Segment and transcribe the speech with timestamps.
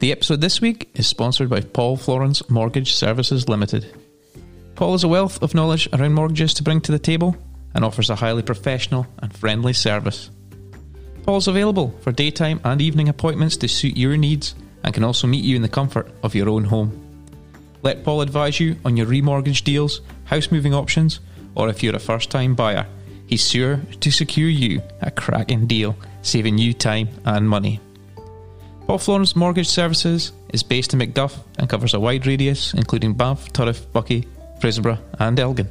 [0.00, 3.94] The episode this week is sponsored by Paul Florence Mortgage Services Limited.
[4.74, 7.36] Paul has a wealth of knowledge around mortgages to bring to the table
[7.74, 10.30] and offers a highly professional and friendly service.
[11.24, 15.44] Paul's available for daytime and evening appointments to suit your needs and can also meet
[15.44, 16.98] you in the comfort of your own home.
[17.82, 21.20] Let Paul advise you on your remortgage deals, house moving options,
[21.54, 22.86] or if you're a first time buyer,
[23.26, 27.80] he's sure to secure you a cracking deal, saving you time and money.
[28.90, 33.52] Paul Florence Mortgage Services is based in Macduff and covers a wide radius, including Banff,
[33.52, 34.26] Turriff, Buckie,
[34.58, 35.68] Fraserburgh, and Elgin.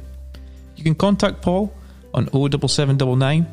[0.74, 1.70] You can contact Paul
[2.14, 3.46] on 07799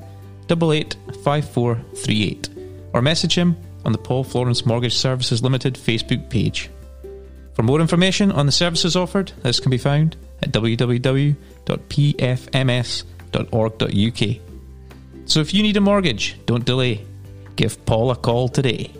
[0.50, 2.50] 885438
[2.94, 6.70] or message him on the Paul Florence Mortgage Services Limited Facebook page.
[7.54, 11.36] For more information on the services offered, this can be found at www.pfms.org.uk.
[15.26, 17.06] So if you need a mortgage, don't delay.
[17.58, 18.94] Give Paul a call today.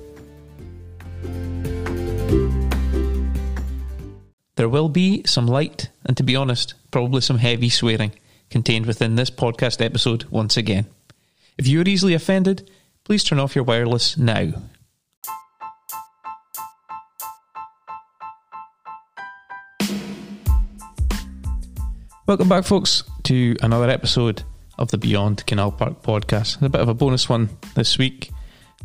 [4.58, 8.14] There will be some light, and to be honest, probably some heavy swearing
[8.50, 10.88] contained within this podcast episode once again.
[11.60, 12.68] If you are easily offended,
[13.04, 14.54] please turn off your wireless now.
[22.26, 24.42] Welcome back, folks, to another episode
[24.80, 26.64] of the Beyond Canal Park podcast.
[26.64, 28.32] A bit of a bonus one this week.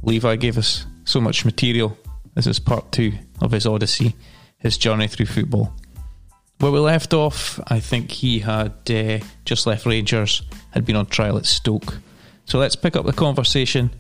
[0.03, 1.97] Levi gave us so much material.
[2.35, 4.15] This is part two of his odyssey,
[4.63, 5.75] his journey through football.
[6.59, 11.07] Where we left off, I think he had uh, just left Rangers, had been on
[11.07, 11.99] trial at Stoke.
[12.45, 13.91] So let's pick up the conversation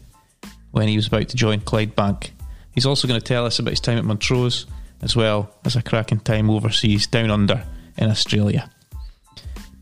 [0.70, 2.30] when he was about to join Clydebank.
[2.72, 4.66] He's also going to tell us about his time at Montrose,
[5.02, 7.64] as well as a cracking time overseas down under
[7.98, 8.70] in Australia.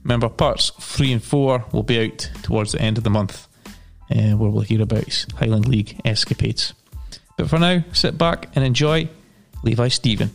[0.02, 3.46] Remember, parts three and four will be out towards the end of the month,
[4.10, 6.72] uh, where we'll hear about his Highland League escapades.
[7.36, 9.08] But for now, sit back and enjoy
[9.62, 10.30] Levi Stephen.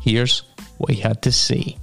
[0.00, 0.42] Here's
[0.78, 1.76] what he had to say.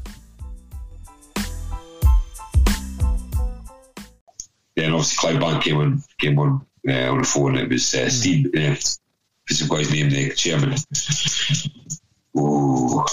[4.76, 7.58] Then obviously Clydebank came on came on uh, on the phone.
[7.58, 8.48] It was uh, Steve.
[8.48, 8.76] Uh,
[9.48, 10.76] this is his name, the chairman.
[12.38, 13.04] Ooh.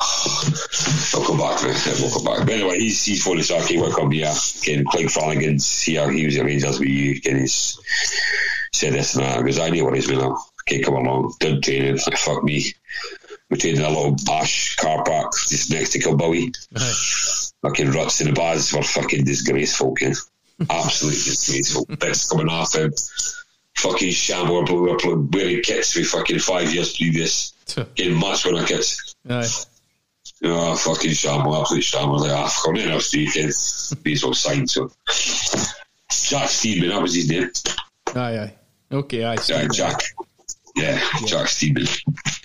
[0.00, 2.00] I'll come back to it.
[2.00, 2.46] We'll come back.
[2.46, 3.78] But anyway, he's he's fully Saki.
[3.78, 4.32] Welcome here.
[4.62, 6.10] Ken Craig Flanagan's here.
[6.10, 7.20] He was a Rangers with you.
[7.20, 7.80] Ken he's
[8.72, 10.20] said this and that because I knew what he's been.
[10.20, 11.34] Okay, come along.
[11.40, 11.98] Did training.
[12.06, 12.74] Like, fuck me.
[13.50, 16.54] We trained in a little bash car park just next to Kilbowie.
[17.62, 19.94] Fucking ruts in the bars were fucking disgraceful.
[19.94, 20.14] Ken.
[20.68, 21.86] Absolutely disgraceful.
[21.86, 22.92] Bits coming off him.
[23.76, 27.52] Fucking Shamor blew up wearing kits for fucking five years previous.
[27.94, 29.14] Getting match winner kits.
[29.28, 29.46] Aye.
[30.44, 32.20] Oh, fucking shamble, absolute shamble.
[32.20, 33.46] Like, ah, come in, I'll speak in.
[34.04, 34.90] He's all signed, so.
[35.08, 37.50] Jack Steedman, that was his name.
[38.14, 38.54] Aye, aye.
[38.92, 39.36] Okay, aye.
[39.48, 39.68] Yeah.
[39.72, 40.00] Jack.
[40.76, 41.88] Yeah, Jack Steedman.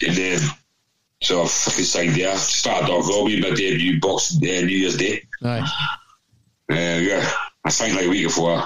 [0.08, 0.40] And then,
[1.24, 2.36] so I fucking signed there.
[2.38, 5.24] Started off Robbie, my debut box uh, New Year's Day.
[5.44, 5.68] Aye.
[6.70, 7.30] Uh, yeah,
[7.66, 8.64] I signed like a week before.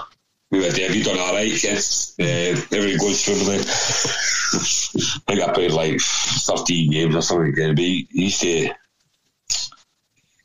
[0.52, 1.74] We were debut done alright, yeah.
[1.74, 3.58] Uh, everything goes swimmingly.
[3.60, 8.70] I think I played like 13 games or something again, but he he used to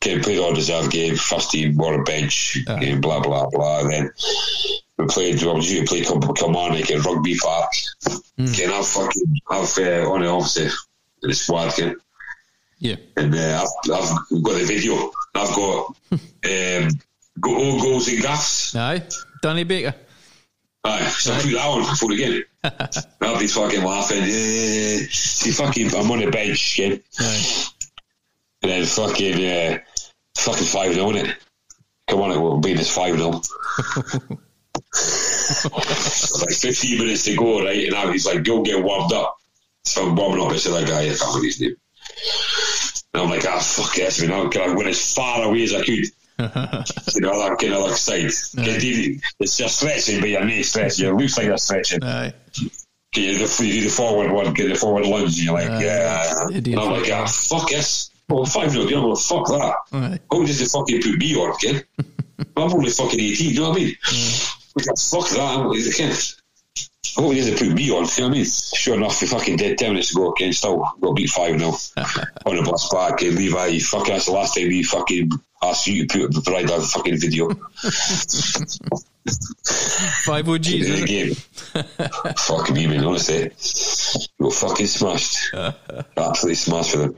[0.00, 2.80] get played on reserve game, first team, on a bench, Aye.
[2.80, 3.80] game, blah, blah, blah.
[3.80, 4.10] And then
[4.98, 7.70] we played, we usually play Kilm- Kilmarnock at Rugby Park.
[8.36, 10.68] Can have fucking, have uh, on the obviously
[11.22, 11.96] in the squad, can.
[12.78, 12.96] Yeah.
[13.16, 15.12] And uh, I've, I've got the video.
[15.34, 16.88] I've got um,
[17.40, 18.74] go, all goals and gaffs.
[18.74, 19.02] Aye.
[19.40, 19.94] Danny Baker.
[20.84, 22.42] Aye, so put that on before the game.
[23.20, 24.24] I'll be fucking laughing.
[24.24, 26.96] See, fucking, I'm on the bench, yeah.
[27.20, 27.66] Aye.
[28.62, 29.78] And then fucking, uh,
[30.36, 31.36] fucking 5 0 it.
[32.08, 33.30] Come on, it will be this 5 0.
[36.40, 37.84] like 15 minutes to go, right?
[37.84, 39.36] And now he's like, go get warmed up.
[39.84, 40.53] So I'm warming up.
[40.53, 41.76] I said, that guy, I can't his name.
[43.15, 44.31] And I'm like, ah, fuck yes, man.
[44.31, 46.06] Now can I win as far away as I could?
[47.15, 48.25] you know, that kind of like side.
[48.25, 51.08] It's just stretching, but you're not stretching.
[51.08, 52.02] It looks like you're stretching.
[52.02, 52.32] Aye.
[53.14, 55.85] You the, you do the forward one, get the forward lunge, and you're like, Aye.
[55.85, 56.46] yeah.
[56.49, 58.11] And I'm like, ah, fuck yes.
[58.28, 59.75] Well, 5 0, you know, fuck that.
[59.93, 60.19] Aye.
[60.31, 61.85] How does it fucking put me on, kid?
[62.56, 63.94] I'm only fucking 18, you know what I mean?
[64.75, 65.78] Like, fuck that, I'm like,
[67.19, 67.44] Oh, the kid.
[67.44, 68.44] How does it put me on, you know what I mean?
[68.44, 71.70] Sure enough, we fucking did 10 minutes ago, again, still got beat 5 0
[72.47, 73.23] on the bus back.
[73.23, 75.31] Eh, and Levi, fucking, that's the last time we fucking
[75.62, 77.49] asked you to put provide that fucking video.
[80.25, 81.35] Five OGs, the game.
[82.37, 83.50] fucking me, man, honestly.
[84.38, 85.53] You got fucking smashed.
[86.17, 87.17] Absolutely smashed for them.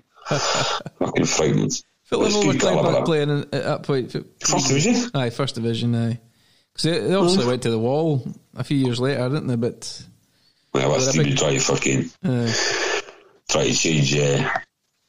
[0.99, 1.70] fucking frightening.
[2.11, 3.05] What But level were good calibre, Clydebank that.
[3.06, 4.12] playing in, at that point?
[4.12, 5.11] First division?
[5.14, 6.20] Aye, first division, aye.
[6.74, 8.26] Because they, they obviously went to the wall
[8.56, 9.56] a few years later, didn't they?
[9.56, 10.02] But
[10.72, 12.10] Well, They're a big- try fucking.
[12.24, 12.52] uh,
[13.48, 14.14] tried to change.
[14.16, 14.48] Uh,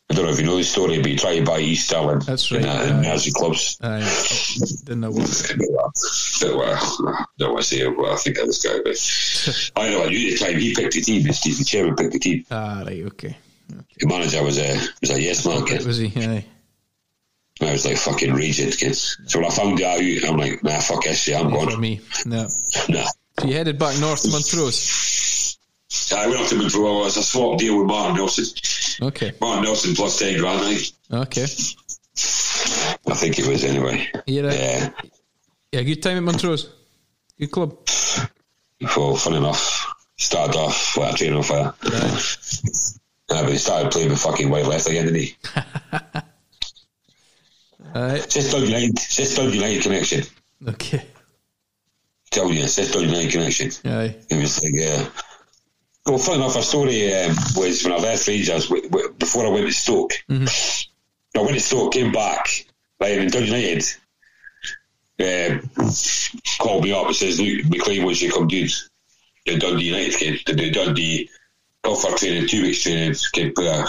[0.07, 2.19] I don't know if you know the story, but he tried to buy East Stirling.
[2.19, 3.01] That's right, In, uh, in.
[3.01, 3.79] Nazi clubs.
[3.81, 3.99] I
[4.85, 5.25] didn't know what.
[6.41, 9.89] But, well, I don't want to say what I think of this guy, but I
[9.89, 11.23] know I knew the time he picked the team.
[11.33, 12.45] Steve, the chairman picked the team.
[12.51, 13.35] Ah, right, okay.
[13.99, 15.63] The manager was a was a yes man.
[15.63, 16.13] Was he?
[16.23, 16.45] Aye.
[17.61, 19.17] I was like fucking raging kids.
[19.27, 19.85] So when I found that
[20.23, 21.79] out, I'm like, nah, fuck this shit, I'm For gone.
[21.79, 22.47] me, no.
[22.89, 23.05] Nah.
[23.39, 25.57] So you headed back north to Montrose.
[26.15, 26.75] I went up to Montrose.
[26.75, 28.45] It was a swap deal with Martin Nelson.
[29.07, 30.91] Okay, Martin Nelson plus 10 grand, right?
[31.25, 31.43] okay.
[33.07, 34.07] I think it was anyway.
[34.13, 34.89] Had Yeah.
[35.71, 36.69] yeah, good time at Montrose.
[37.39, 37.77] Good club.
[38.95, 39.93] Well, fun enough.
[40.17, 41.73] Started off with a train on fire.
[41.83, 42.21] Aye.
[43.29, 45.35] Uh, but he started playing with fucking white left again, didn't he?
[47.95, 48.89] It's just Dundee United.
[48.91, 50.23] It's just Dundee United connection.
[50.67, 51.05] Okay.
[52.31, 53.71] Tell you, it's just Dundee United connection.
[53.85, 54.15] Aye.
[54.29, 55.09] It was like, uh,
[56.05, 59.49] well, funny enough, a story um, was when I left Rangers, w- w- before I
[59.49, 60.13] went to Stoke.
[60.29, 62.47] I went to Stoke, came back,
[62.99, 63.85] right, and Dundee United
[65.57, 65.69] um,
[66.59, 68.67] called me up and says, look, McLean wants you to come do
[69.45, 71.29] the Dundee United kid, to do Dundee
[71.83, 73.85] offer training, two weeks training, kid player.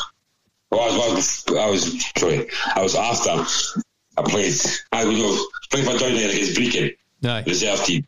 [0.71, 3.83] Well, I was, I was, I was, sorry, I was after
[4.17, 4.55] I played,
[4.93, 7.45] I was know, playing for United against Brechin Aye.
[7.47, 8.07] reserve team,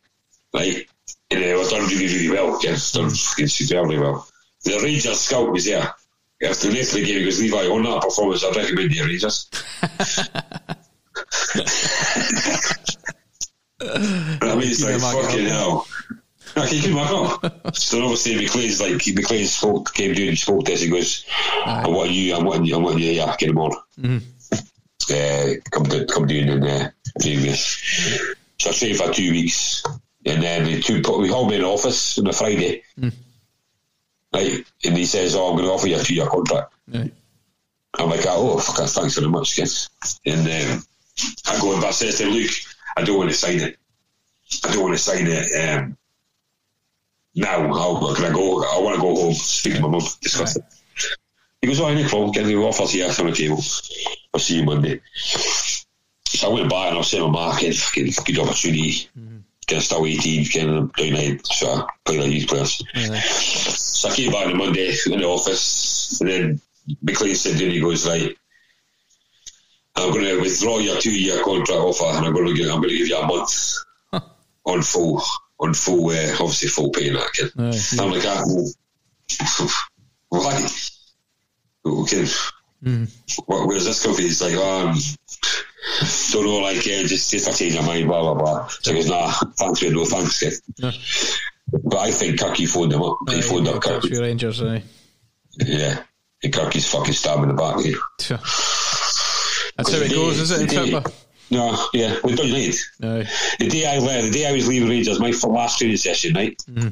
[0.54, 0.86] right?
[1.30, 2.58] And uh, I've done really, really well.
[2.62, 4.26] Yeah, done superbly well.
[4.64, 5.94] The Rangers scout was there.
[6.42, 9.50] After the next game, he goes, Levi, on that performance, I'd recommend you Rangers.
[13.80, 15.86] I mean, it's like, fucking hell.
[16.56, 17.76] No, can you keep back up?
[17.76, 20.80] so obviously McLean's like McLean spoke came down and spoke to us.
[20.80, 21.26] He goes,
[21.64, 22.34] "I'm wanting you.
[22.34, 22.76] I'm wanting you.
[22.76, 23.12] I'm wanting you.
[23.12, 23.76] Yeah, get him on.
[25.70, 26.90] Come to come down and uh,
[27.20, 29.82] train with us." So I trained for two weeks,
[30.26, 32.82] and then they two put we hauled me in office on a Friday.
[34.34, 37.10] Right, and he says, "Oh, I'm going to offer you a two-year contract." Aye.
[37.94, 39.88] I'm like, "Oh, fuck, thanks very much, kids."
[40.26, 40.82] And um,
[41.46, 42.50] I go and I says to him, "Look,
[42.96, 43.78] I don't want to sign it.
[44.64, 45.96] I don't want to sign it um,
[47.34, 47.72] now.
[47.72, 48.62] How can I go?
[48.62, 50.64] I want to go home, speak to my mum, discuss it."
[51.60, 52.32] He goes, "Oh, no problem.
[52.32, 53.62] Get the offers here on the table.
[54.32, 58.12] I'll see you Monday." So I went back and I was saying, "My market, fucking
[58.24, 59.08] good opportunity."
[59.66, 62.82] Get still 18, getting them down there, so I play like youth players.
[62.94, 63.20] Aye.
[63.20, 66.60] So I came back on Monday in the office, and then
[67.02, 68.34] McLean said to me, he goes, right,
[69.94, 72.88] I'm going to withdraw your two-year contract offer, and I'm going to give, I'm going
[72.90, 73.74] to give you a month
[74.64, 75.22] on full,
[75.60, 77.50] on full, uh, obviously full pay and that kid.
[78.00, 79.70] I'm like, ah, well,
[80.30, 80.66] why?
[81.88, 82.26] Okay.
[83.46, 84.16] What, where's this from?
[84.16, 84.96] He's like, um,
[86.32, 88.66] don't know, like, uh, just, just a change of mind, blah, blah, blah.
[88.68, 90.54] So he goes, nah, thanks, mate, no thanks, kid.
[90.78, 90.90] No.
[91.84, 93.18] But I think Kirky phoned him up.
[93.28, 94.20] He phoned up Kirky.
[94.20, 94.82] Rangers, aye.
[95.58, 96.02] Yeah.
[96.42, 97.98] And Kirky's fucking stabbed in the back here.
[98.20, 98.38] Sure.
[99.76, 101.12] That's how it goes, is it, in football?
[101.50, 102.74] No, yeah, we don't need.
[103.00, 106.56] The day I left, the day I was leaving Rangers, my last training session, right?
[106.70, 106.88] Mm-hmm.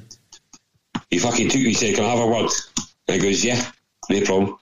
[1.10, 2.50] He fucking took me, he said, Can I have a word?
[3.06, 3.62] And he goes, Yeah,
[4.08, 4.58] no problem.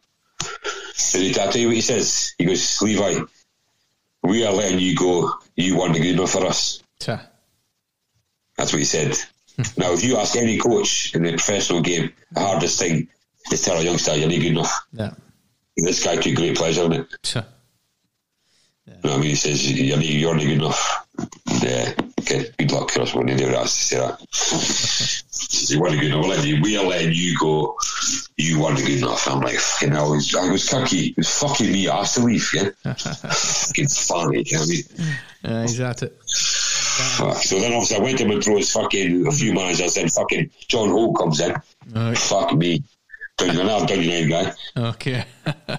[1.15, 2.35] And he, I'll tell you what he says.
[2.39, 3.21] He goes, Levi,
[4.23, 5.33] we are letting you go.
[5.57, 6.83] You weren't good enough for us.
[7.01, 7.21] Sure.
[8.57, 9.15] That's what he said.
[9.57, 9.63] Hmm.
[9.77, 13.09] now, if you ask any coach in the professional game, the hardest thing
[13.51, 14.87] is to tell a youngster you're not good enough.
[14.93, 15.15] Yeah.
[15.77, 17.07] This guy took great pleasure in it.
[17.23, 17.45] Sure.
[18.87, 19.31] You know what I mean?
[19.31, 21.07] He says, you're not, you're not good enough.
[21.63, 21.93] Yeah,
[22.25, 24.19] okay, good luck, Chris, when you do that, to.
[25.67, 26.27] You weren't good enough.
[26.27, 27.77] We're you, we are letting you go.
[28.37, 29.29] You weren't good enough.
[29.29, 30.13] I'm like, fucking hell.
[30.13, 31.09] I was, I was cocky.
[31.09, 31.89] It was fucking me.
[31.89, 32.71] I asked to leave, yeah?
[32.95, 35.57] fucking funny, you know what I mean?
[35.57, 36.19] Aye, he's at it.
[37.17, 37.37] Fuck.
[37.37, 41.17] So then obviously I went to Montrose, fucking, a few managers, then fucking John Holt
[41.17, 41.55] comes in.
[41.95, 42.15] Aye.
[42.15, 42.83] Fuck me.
[43.37, 44.91] Done another Dundee United guy.
[44.91, 45.25] Okay.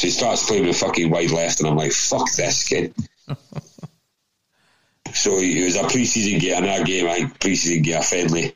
[0.00, 2.94] So he starts playing with fucking wide left, and I'm like, fuck this kid.
[5.14, 8.54] so it was a pre-season game, another game, I think pre-season game, a friendly,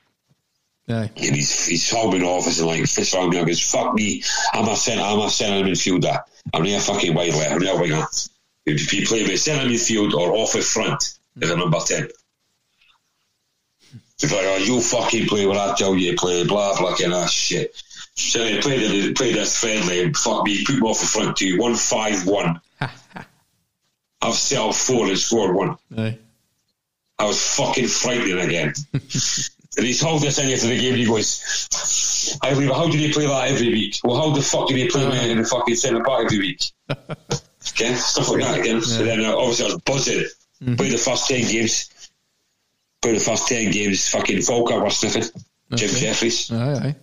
[0.89, 1.11] Aye.
[1.17, 4.69] and he's he's holding off and like fist around me and goes, fuck me, I'm
[4.69, 6.21] a centre, I'm a centre midfielder.
[6.53, 8.05] I'm not a fucking wide left, I'm not a winger.
[8.67, 12.09] If you play with centre midfield or off the front, as a number ten.
[14.21, 17.13] He's like, oh, you fucking play what I tell you to play, blah blah kind
[17.13, 17.75] of shit.
[18.15, 21.37] So he played it, played this friendly and fuck me, put me off the front
[21.37, 22.61] two, one five one.
[24.25, 25.77] I've set up four and scored one.
[25.97, 26.19] Aye.
[27.19, 28.73] I was fucking frightening again.
[28.93, 33.27] and he told us after the game, he goes, I leave, how do they play
[33.27, 34.01] that every week?
[34.03, 36.63] Well, how the fuck do they play me in the fucking centre back every week?
[36.91, 38.81] okay, stuff like that again.
[38.81, 40.25] So then uh, obviously I was buzzing.
[40.77, 42.11] Played the first 10 games.
[43.03, 45.25] Played the first 10 games, fucking Falkirk was sniffing.
[45.75, 46.51] Jim Jeffries.
[46.51, 46.97] Aye, aye.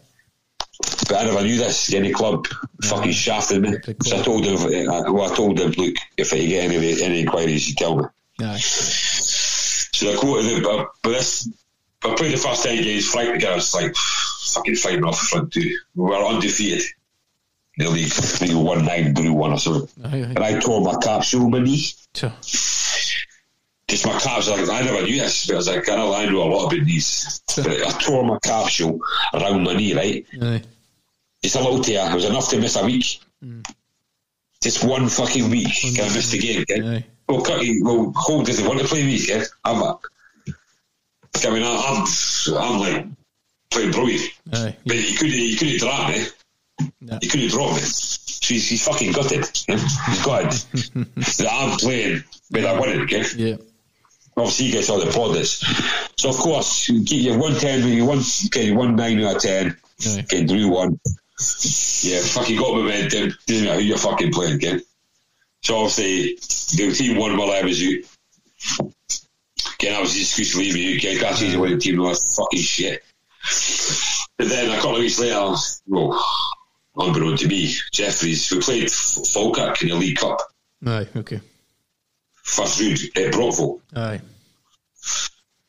[1.08, 1.94] But I never knew this.
[1.94, 2.48] Any club
[2.84, 3.74] fucking shafted me.
[4.04, 4.58] So I told him,
[4.90, 8.04] uh, well, I told him, look, if you get any any inquiries, you tell me.
[8.42, 8.58] Aye.
[8.58, 11.48] So I quoted him, but, but this,
[12.04, 15.54] I played the first 10 games, fighting the guys, like, fucking fighting off the front
[15.54, 15.70] two.
[15.96, 16.84] We were undefeated.
[17.78, 20.06] in The league, I think we won 9, drew 1 or something.
[20.06, 20.40] Aye, And.
[20.40, 21.86] I tore my capsule, my knee.
[22.16, 22.34] Sure.
[23.92, 26.48] Just my capsule, like, I never knew this, but I was like, I know, a
[26.48, 27.44] lot about knees.
[27.58, 29.02] But I tore my capsule
[29.34, 30.26] around my knee, right?
[30.42, 30.62] Aye.
[31.44, 32.10] Just a little tear.
[32.10, 33.20] It was enough to miss a week.
[33.44, 33.70] Mm.
[34.64, 35.68] Just one fucking week.
[35.74, 36.64] Can I miss the game.
[36.70, 37.06] Aye.
[37.28, 39.46] Well, Cutty, well, Cole doesn't want to play me, kid.
[39.66, 40.00] I'm a,
[41.44, 42.06] I mean, I'm,
[42.56, 43.06] I'm like
[43.72, 44.24] playing brilliant.
[44.54, 44.78] Aye.
[44.86, 46.26] But he couldn't, he couldn't drop me.
[47.02, 47.20] Yeah.
[47.22, 47.82] He couldn't drop me.
[47.82, 49.50] So he's, he's fucking gutted.
[49.68, 49.76] Yeah?
[50.06, 50.54] He's gutted.
[51.26, 53.26] so I'm playing, but I won it, okay?
[53.36, 53.58] Yeah.
[54.38, 55.64] Oh, obviously, he gets all the plaudits.
[56.18, 59.42] So, of course, you get your 110, you won, okay, you won 9 out of
[59.42, 59.78] 10.
[60.08, 60.20] Aye.
[60.22, 61.00] Okay, drew one.
[62.02, 63.34] Yeah, fucking got momentum.
[63.46, 64.84] Doesn't matter who you're fucking playing, kid.
[65.64, 66.36] So, obviously,
[66.78, 68.86] the team won while I was out.
[69.76, 71.18] Again, I was just excuse to leave you, okay?
[71.18, 73.04] That's easy the team, was fucking shit.
[74.40, 75.56] And then a couple of weeks later,
[75.88, 76.24] well,
[76.98, 80.40] unbeknown to me, Jeffries, we played Falkirk in the League Cup,
[80.86, 81.08] Aye.
[81.16, 81.42] Okay.
[82.44, 83.82] First round at Brockville.
[83.96, 84.22] Aye.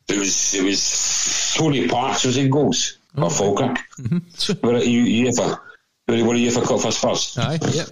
[0.09, 3.77] It was, it was Tony Parks was in goals for Falkirk.
[3.99, 4.67] Mm-hmm.
[4.67, 5.59] We're at UEFA.
[6.07, 7.37] We won a UEFA Cup for Spurs.
[7.37, 7.59] Aye.
[7.71, 7.87] Yep.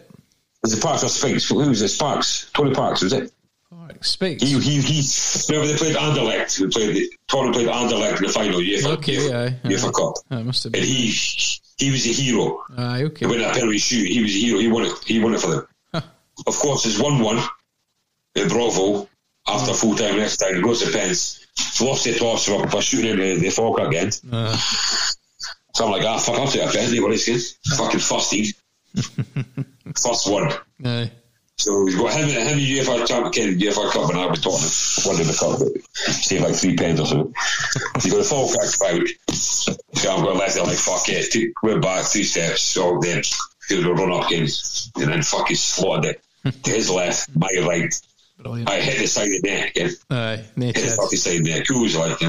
[0.64, 1.50] Was it Parks or Spinks?
[1.50, 1.88] Who was it?
[1.88, 2.52] Sparks.
[2.54, 3.32] Tony Parks, was it?
[4.02, 4.42] Spikes.
[4.42, 5.04] He, he, he.
[5.50, 6.60] Remember they played Anderlecht.
[6.60, 9.92] We played the, Tony played Anderlecht in the final UEFA, Okay, UEFA, aye, UEFA aye.
[9.92, 10.14] Cup.
[10.30, 11.14] That must have And he,
[11.78, 12.64] he was a hero.
[12.78, 13.04] Aye.
[13.04, 13.26] Okay.
[13.26, 14.08] He won that penalty shoot.
[14.08, 14.60] He was a hero.
[14.60, 14.92] He won it.
[15.06, 15.68] He won it for them.
[15.94, 16.02] Huh.
[16.48, 17.44] Of course, it's one-one
[18.36, 19.08] in Bravo
[19.48, 20.62] after full time next time.
[20.62, 21.46] Goes to pens.
[21.82, 24.12] Lost the toss for, for shooting the, the Falkirk again.
[24.32, 24.56] Uh,
[25.74, 26.22] Something like that.
[26.22, 27.00] Fuck, I'll take a penalty.
[27.00, 27.76] What is it?
[27.78, 28.46] Fucking first team.
[29.96, 30.52] First one.
[30.86, 31.12] aye.
[31.58, 34.72] So we've got him, him and UEFA champion, UEFA Cup, and I was Tottenham,
[35.06, 37.06] won in the cup, but like three pens or.
[37.06, 37.32] So
[38.04, 39.08] you got a full crack crowd.
[39.36, 43.22] So I'm going left there like fuck it, two, went back three steps, so then
[43.70, 44.48] he would run up again,
[44.96, 47.94] and then fucking slotted it to his left, my right.
[48.42, 48.70] Brilliant.
[48.70, 50.44] I hit the side of the net again, Aye.
[50.58, 51.68] hit the fucking side of the net.
[51.68, 52.20] Cool was like,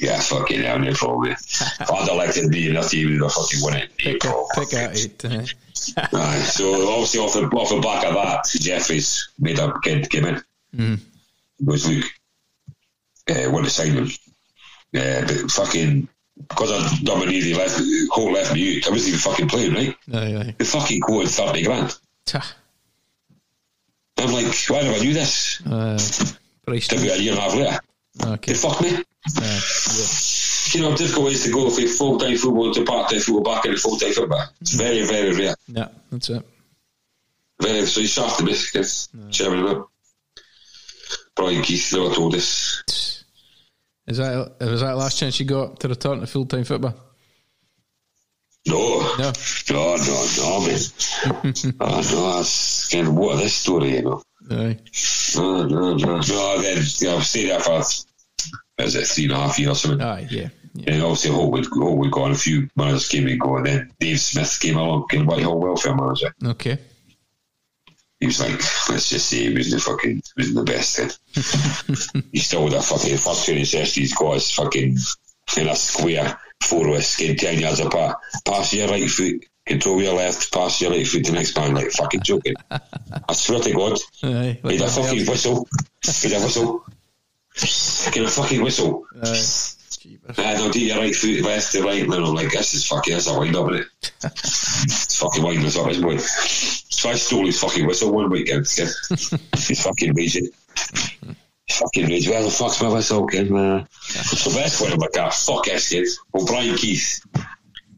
[0.00, 1.36] yeah, fucking hell, no problem.
[1.80, 2.08] I'd
[2.44, 3.96] to be in that team, they'd fucking win it.
[3.96, 5.24] Pick, a, pick at it.
[5.24, 5.46] Aye.
[6.12, 10.26] Aye, so obviously off the off the back of that, Jeffries made a kid came
[10.26, 10.42] in.
[10.76, 11.00] Mm.
[11.64, 12.04] Goes, look,
[13.30, 14.08] uh, want to sign him,
[14.96, 16.08] uh, but fucking
[16.48, 18.88] because I my left Holt left me out.
[18.88, 19.96] I wasn't even fucking playing, right?
[20.12, 20.36] Aye.
[20.36, 20.54] Aye.
[20.58, 21.96] The fucking quoted thirty grand.
[24.22, 25.60] I'm like, why have I do this?
[25.66, 25.98] Uh.
[26.64, 27.78] Took me a year and a half later.
[28.34, 28.52] Okay.
[28.52, 28.90] They fuck me.
[28.90, 29.02] Aye.
[29.36, 30.10] Yeah.
[30.74, 33.64] You know, difficult ways to go from full time football to part time football back
[33.66, 34.46] into full time football.
[34.60, 35.54] It's very, very rare.
[35.66, 35.88] Yeah.
[36.10, 36.46] That's it.
[37.60, 39.08] Very so he's shafted me, yes.
[39.30, 40.42] Chairman of it.
[41.34, 43.24] Brian Keith never told us.
[44.06, 46.94] Is that was that last chance you got to return to full time football?
[48.66, 49.16] No.
[49.18, 49.32] No.
[49.70, 50.78] No, no, no, man.
[51.26, 54.22] oh, ah, no, that's kind of what this story, you know.
[54.50, 54.78] Aye.
[55.36, 56.20] No, no, no.
[56.20, 59.74] No, then, yeah, I've stayed there for, is it three and a half years or
[59.74, 60.06] something.
[60.06, 60.28] Aye.
[60.30, 60.48] Yeah.
[60.74, 60.94] Yeah.
[60.94, 64.58] And obviously, Holwood, Holwood gone, a few managers came and go, and then Dave Smith
[64.60, 66.34] came along, came Whitehill oh, welfare manager.
[66.42, 66.78] Okay.
[68.20, 68.52] He was like,
[68.88, 72.22] let's just say he was the fucking, he was the best then.
[72.32, 74.96] he still with that fucking first session he's got his fucking,
[75.56, 78.18] in a square, four with skin 10 yards apart.
[78.44, 81.74] Pass your right foot, control your left, pass your right foot to the next man,
[81.74, 82.54] like fucking joking.
[82.70, 84.60] I swear to God, Aye.
[84.64, 85.68] Made a fucking whistle.
[86.24, 86.84] Made a whistle.
[88.12, 89.06] Get a fucking whistle.
[89.22, 89.42] Aye.
[90.38, 92.02] I don't do your right foot, left to right.
[92.02, 93.84] And I'm like, this is fucking, that's a wind up, innit?
[94.24, 96.20] it's fucking winding us up, isn't it?
[96.20, 98.66] So I stole his fucking whistle one weekend.
[98.68, 100.48] He's fucking raging.
[101.70, 102.32] Fucking raging.
[102.32, 103.50] Where the fuck's my whistle, kid?
[103.52, 106.08] Uh, so I'm like, ah, fuck kid.
[106.32, 107.24] Well, Brian Keith,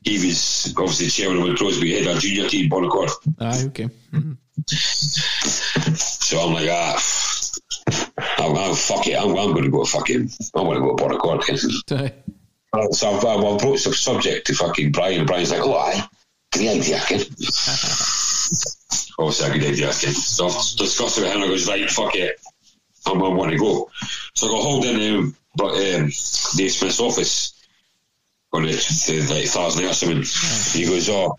[0.02, 3.10] he was obviously chairman of Crosby, he had a junior team, Bonaccord.
[3.40, 3.64] Aye.
[3.68, 3.88] Okay.
[5.96, 7.02] So I'm like, ah,
[8.38, 9.18] I'm, I'm fuck it.
[9.18, 10.30] I'm, I'm going to go fucking.
[10.54, 11.42] I'm going to go Bonaccord.
[12.92, 15.20] So I've, I've approached the subject to fucking Brian.
[15.20, 16.06] and Brian's like, oh, aye,
[16.52, 17.22] good idea, kid.
[19.18, 20.14] Obviously, a good idea, kid.
[20.14, 21.42] So I've discussed it with him.
[21.42, 22.38] I goes, right, fuck it.
[23.06, 23.90] I'm going to want to go.
[24.34, 27.66] So I got hold in but, um, Dave um, Smith's office
[28.52, 30.80] on the, uh, the like Thursday or something.
[30.80, 31.36] He goes, oh,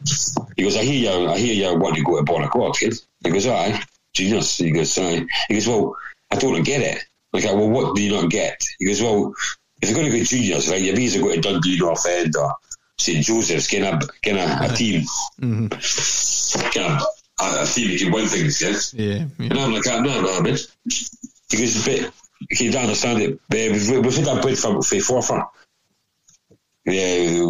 [0.56, 2.94] he goes, I hear you, I hear you want to go to Bonaccord, kid.
[3.24, 3.82] He goes, aye,
[4.14, 4.58] genius.
[4.58, 5.26] He goes, aye.
[5.48, 5.96] He goes, well,
[6.32, 7.04] I don't get it.
[7.34, 8.66] Like, well, what do you not get?
[8.80, 9.34] He goes, well,
[9.82, 12.54] if you're going to go juniors, right, your visa go to Dundee North End or
[12.98, 15.02] St Joseph's, kind of, kind of a team,
[15.42, 15.68] mm-hmm.
[16.72, 17.08] kind of
[17.42, 18.94] a, a team you can win things against.
[18.94, 19.50] Yeah, yeah.
[19.50, 20.56] And I'm like, oh, no, no,
[21.54, 22.12] man.
[22.50, 23.40] He but you don't understand it.
[23.50, 25.44] We've, we've had that bid for, for forfeit.
[26.86, 27.42] Yeah,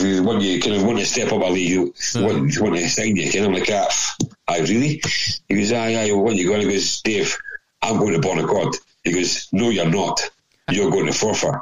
[0.00, 2.88] we want you kind of want to step up a league, you want, want to
[2.88, 3.28] sign you.
[3.34, 4.14] And I'm like, ah,
[4.46, 5.02] I really?
[5.48, 6.60] He goes, aye, aye, when you going?
[6.60, 7.36] He goes, Dave,
[7.82, 8.76] I'm going to Bonaccord.
[9.02, 10.30] He goes, no, you're not.
[10.70, 11.54] You're going to forfeit.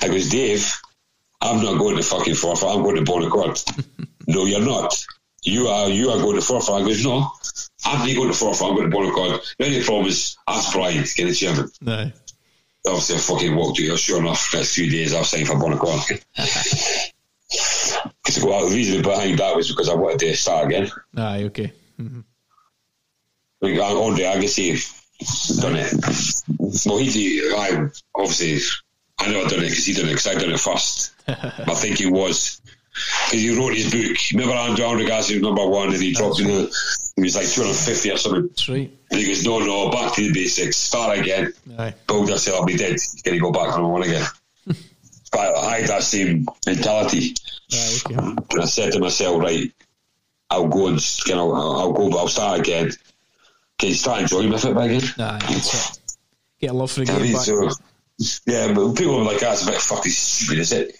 [0.00, 0.72] I goes, Dave,
[1.40, 2.68] I'm not going to fucking forfeit.
[2.68, 4.06] I'm going to Bonaccord.
[4.28, 5.04] no, you're not.
[5.42, 6.74] You are you are going to forfeit.
[6.74, 7.32] I goes, no,
[7.84, 8.66] I'm not going to forfeit.
[8.66, 9.54] I'm going to Bonaccord.
[9.58, 11.70] The only problem is, ask Brian, get the chairman.
[11.80, 12.10] No.
[12.86, 13.98] Obviously, I fucking walked out.
[13.98, 16.22] Sure enough, next few days I've signed for Bonaccord.
[18.24, 20.90] Because well, the reason behind that was because I wanted to start again.
[21.16, 21.72] Aye, okay.
[21.98, 22.24] Mhm.
[23.60, 25.92] Like, Andre Agassi done it.
[26.86, 28.60] Well, he, I obviously,
[29.18, 31.12] I know I done it because he done it because I done it first.
[31.28, 32.60] I think he was
[33.26, 34.16] because he wrote his book.
[34.32, 36.74] Remember Andre Andre Agassi was number one and he dropped in the,
[37.16, 38.48] he was like 250 or something.
[38.48, 38.90] That's right.
[39.10, 41.94] And he goes, no, no, back to the basics, start again, Aye.
[42.06, 42.96] build yourself, be dead.
[43.24, 44.26] Can you go back to number one again?
[44.66, 47.34] but I had that same mentality.
[47.72, 48.14] Aye, okay.
[48.16, 49.72] And I said to myself, right,
[50.50, 52.90] I'll go and you know, I'll, go, but I'll start again.
[53.78, 55.02] Can you start enjoying my football again?
[55.18, 55.60] Aye.
[56.60, 57.42] Get a love for the I game mean, back.
[57.42, 57.70] so,
[58.46, 60.96] yeah, but people are like, that's a bit fucking stupid, is it?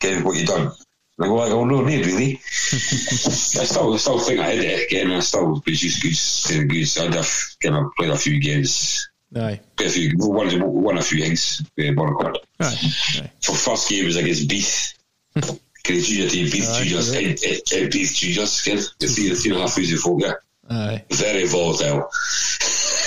[0.00, 0.72] Getting what you've done.
[1.18, 2.34] And I go, like, oh, no need, really.
[2.34, 2.38] I
[2.76, 5.10] still, I still think I had it again.
[5.10, 6.00] I still produced
[6.48, 6.98] good, good.
[7.06, 9.60] I'd have kind of played a few games, Aye.
[9.80, 12.38] a few, won, won a few things, uh.
[12.60, 12.78] Aye.
[13.16, 13.30] Aye.
[13.40, 14.94] So first game was against Beath.
[15.34, 17.12] Can you team Beath Aye, Juniors?
[17.14, 17.20] yeah.
[17.20, 18.78] Eh, eh, eh, Ed, Ed, Ed Beath Juniors, kid.
[19.00, 20.34] The three, the three and a half thousand folk, yeah.
[20.70, 21.04] Aye.
[21.10, 22.08] Very volatile.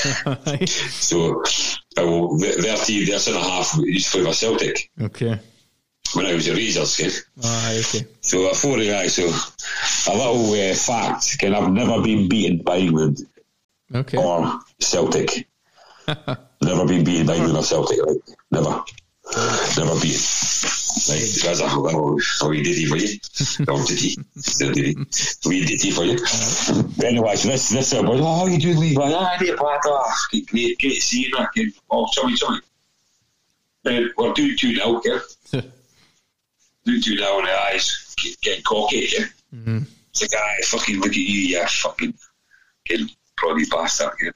[0.04, 1.44] So,
[1.96, 5.40] well, their their team, their centre half used to play for Celtic Okay.
[6.14, 7.14] When I was a Rangers kid.
[7.44, 8.08] Aye, okay.
[8.22, 9.08] So a four guy.
[9.08, 9.24] So
[10.12, 13.22] a little uh, fact: can I've never been beaten by England
[13.94, 14.18] Okay.
[14.18, 15.48] or Celtic.
[16.08, 18.00] never been beaten by England or Celtic.
[18.04, 18.18] Right?
[18.52, 18.84] Never.
[19.78, 20.22] Never beaten.
[21.10, 23.18] Right, that's a little, a wee ditty for you.
[23.68, 24.16] Or ditty.
[24.36, 24.96] Still ditty.
[25.46, 26.18] Wee ditty for you.
[26.98, 29.02] But anyway, so this, this, uh, oh, how you doing, Levi?
[29.02, 30.28] Ah, I need a off.
[30.30, 31.38] Great, great to see you.
[31.38, 31.50] That.
[31.90, 32.60] Oh, sorry, sorry.
[33.86, 35.22] Uh, we're doing 2 now, kid.
[36.86, 38.16] Doing 2 now in the eyes.
[38.18, 39.26] Get, getting cocky, yeah.
[39.54, 39.80] mm-hmm.
[40.12, 42.14] It's like, ah, fucking look at you, you fucking
[42.86, 44.34] kid, probably bastard, kid.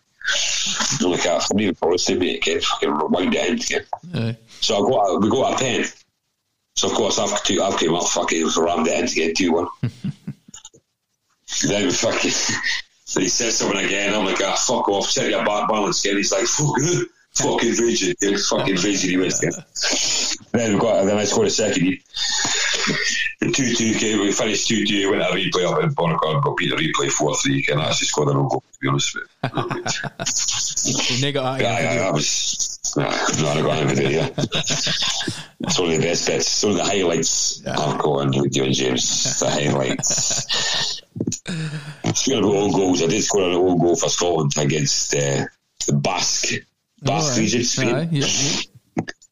[1.00, 2.64] Don't look at me, say me, kid.
[2.64, 2.92] Fucking
[3.30, 3.86] the end, kid.
[4.14, 4.38] Aye.
[4.62, 5.86] So I got, we got a pen.
[6.76, 9.54] So of course I've two, I've came up fucking rammed the end to get two
[9.54, 9.68] one.
[11.68, 12.32] then fucking,
[13.14, 14.14] then he says something again.
[14.14, 16.06] I'm like, ah, fuck off, check your back balance.
[16.06, 16.76] And he's like, fuck,
[17.36, 19.10] fucking raging, yeah, fucking raging.
[19.10, 19.34] He went.
[20.52, 21.98] Then we got, then I scored a second.
[23.42, 24.22] The two two came.
[24.22, 25.10] We finished two two.
[25.12, 26.44] Went a replay up in Bonaccord.
[26.44, 27.66] Got beat the replay four three.
[27.70, 28.62] And I actually scored an own goal.
[28.72, 29.50] To be honest with you.
[30.86, 31.18] You
[31.62, 32.08] Yeah.
[32.08, 32.80] I, was.
[32.96, 34.30] No, no, I got anything to yeah.
[34.38, 36.48] It's one of the best bits.
[36.48, 39.40] It's one of the highlights I've got on with you and James.
[39.40, 41.02] The highlights.
[42.20, 45.46] Speaking of own goals, I did score an own goal for Scotland against uh,
[45.88, 46.54] the Basque.
[47.06, 47.96] Basque region, Spain.
[47.96, 48.10] Aye,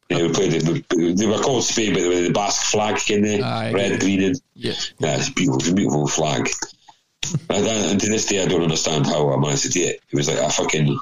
[0.09, 0.63] yeah, we played it.
[0.95, 3.43] we- They were called Spain, but they were the Basque flag in there.
[3.43, 3.97] Aye, red, yeah.
[3.97, 4.73] green, and Yeah.
[4.99, 6.49] yeah, it's a beautiful, it's a beautiful flag.
[7.49, 10.01] and, then- and to this day, I don't understand how I managed to do it.
[10.11, 10.99] It was like a fucking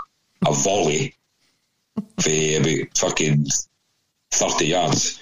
[0.47, 1.15] a volley
[2.19, 3.45] for about fucking
[4.31, 5.19] thirty yards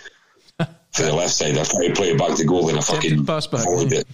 [0.58, 1.58] for the left side.
[1.58, 4.00] I tried to play it back to goal and I fucking pass back, volleyed yeah.
[4.00, 4.08] it.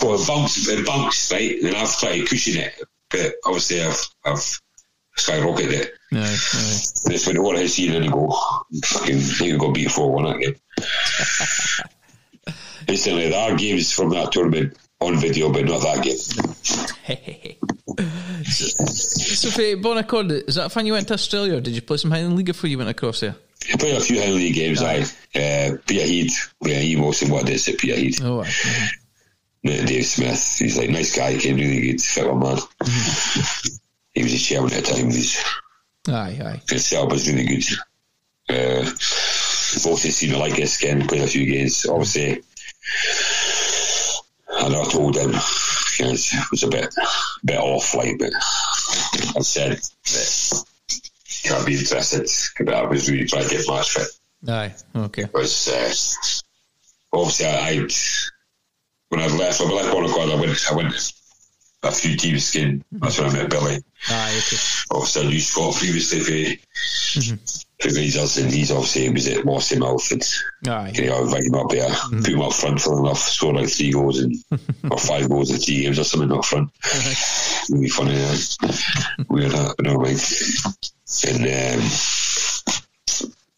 [0.00, 1.60] Well, it bumps, it bumps, right?
[1.62, 2.74] And I've tried to cushion it,
[3.10, 4.60] but obviously I've, I've
[5.18, 5.94] skyrocketed it.
[6.12, 6.80] Aye, aye.
[7.04, 8.36] And it's when the one hits you and you go,
[8.84, 10.54] fucking, you go beat 4 1 that game.
[12.88, 17.56] Instantly, there are games from that tournament on video, but not that game.
[18.50, 22.10] So for Bonaccord, is that fun you went to Australia or did you play some
[22.10, 23.36] Highland League before you went across there?
[23.72, 26.30] I played a few Highland League games, I uh, Peterhead,
[26.62, 28.22] yeah, he mostly what did at Peterhead.
[28.22, 29.86] Oh, mhm.
[29.86, 32.58] Dave Smith, he's like nice guy, came really good, fit man.
[34.14, 35.42] he was a chairman at the time, he's,
[36.08, 36.62] Aye, aye.
[36.68, 37.64] his setup was really good.
[38.48, 38.82] Uh,
[39.84, 42.42] both his seen like us again, played a few games, obviously.
[44.52, 46.94] I know I told him, because it was a bit,
[47.44, 50.64] bit off, like, but I said that
[51.44, 54.08] can't be interested, but I was really trying to get match fit.
[54.48, 55.26] Aye, okay.
[55.32, 57.92] was uh, obviously I, I'd
[59.10, 61.12] when I left, when I left Bonaccord, I went, I went
[61.82, 62.84] a few teams skin.
[62.92, 63.78] That's when I met Billy.
[64.08, 64.56] Aye, okay.
[64.90, 67.38] Obviously, I knew Scott previously for,
[67.80, 70.92] for Rangers, and he's obviously he was at Lossiemouth, and Aye.
[70.94, 73.68] you know, I invited him up there, put him up front for enough, scored like
[73.70, 74.34] three goals and
[74.90, 76.70] or five goals in three games or something up front.
[77.70, 78.72] Really funny, uh,
[79.28, 80.18] weird, uh, you know, like,
[81.26, 81.86] and um,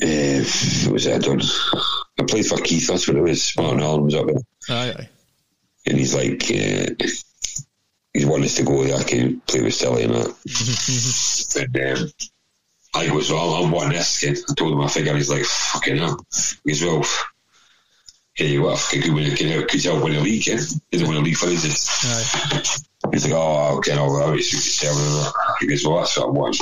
[0.02, 0.44] uh,
[0.84, 1.40] what was that done?
[2.18, 2.86] I played for Keith.
[2.88, 3.52] That's what it was.
[3.56, 4.36] Martin Allen was up there
[4.70, 5.08] Aye, aye.
[5.86, 6.94] and he's like, uh,
[8.14, 11.66] he's wanting us to go there, can play with Stilly and that.
[11.74, 12.12] and um,
[12.94, 14.38] I goes, well, I'm wanting this kid.
[14.48, 15.16] I told him my figure.
[15.16, 16.24] He's like, fucking hell.
[16.64, 17.04] He goes, well,
[18.38, 18.78] you what?
[18.78, 19.36] Fucking good win.
[19.36, 20.42] Can you could you win a league?
[20.42, 20.60] Kid?
[20.90, 21.88] He didn't win a league for ages.
[22.04, 22.62] Aye.
[23.12, 24.36] He's like, oh, okay, I'll out.
[24.36, 25.32] He's Stilly and that.
[25.60, 26.56] He goes, well, that's what I want.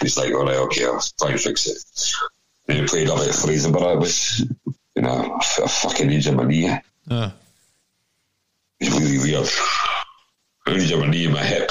[0.00, 2.12] He's like, all right, okay, I'll try and fix it.
[2.66, 3.94] Then he played up at Fraserburgh.
[3.94, 4.40] It was,
[4.94, 6.70] you know, I fucking injured my knee.
[7.10, 7.30] Uh,
[8.80, 9.48] It's really weird.
[10.66, 11.70] Only have my knee in my hip.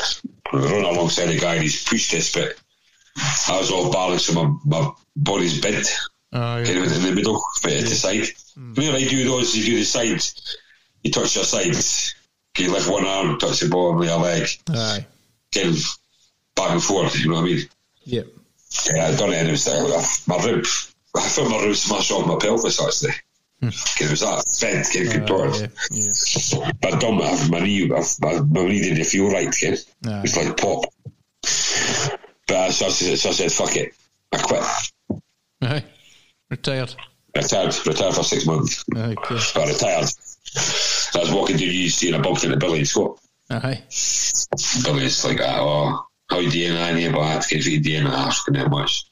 [0.52, 2.60] I was running alongside a guy and he's pushed this bit.
[3.18, 5.88] I was all balanced so my, my body's bent
[6.34, 6.64] aye.
[6.66, 8.28] kind of in the middle, but at the side.
[8.56, 10.58] When I do those, you do the sides,
[11.04, 12.16] you touch your sides.
[12.58, 15.06] You lift one arm, touch the bottom of your leg, Aye.
[15.54, 15.98] kind of
[16.56, 17.60] back and forth, you know what I mean?
[18.06, 18.28] Yep.
[18.94, 20.66] Yeah, I done it and it was like, my rib,
[21.16, 23.14] I felt my rib smash off my pelvis actually.
[23.62, 25.72] Because it was that bent, kind of Aye, contorted.
[25.92, 26.72] yeah, uh, uh, yeah.
[26.82, 29.80] But I it, my knee, my, knee didn't feel right, kid.
[30.04, 30.86] It's like pop.
[32.48, 33.94] But uh, so, I said- so I said, fuck it.
[34.32, 34.64] I quit.
[35.62, 35.84] Aye.
[36.50, 36.96] Retired.
[37.36, 37.76] Retired.
[37.88, 38.84] Retired for six months.
[38.96, 39.38] Aye, okay.
[39.56, 40.10] I retired.
[41.16, 43.20] I was walking down the street and I bumped into Billy and Scott.
[43.50, 43.82] Aye.
[43.84, 46.78] Uh, Billy's like, oh, how you doing?
[46.78, 48.14] I need about can you doing that?
[48.14, 49.06] Asking that much.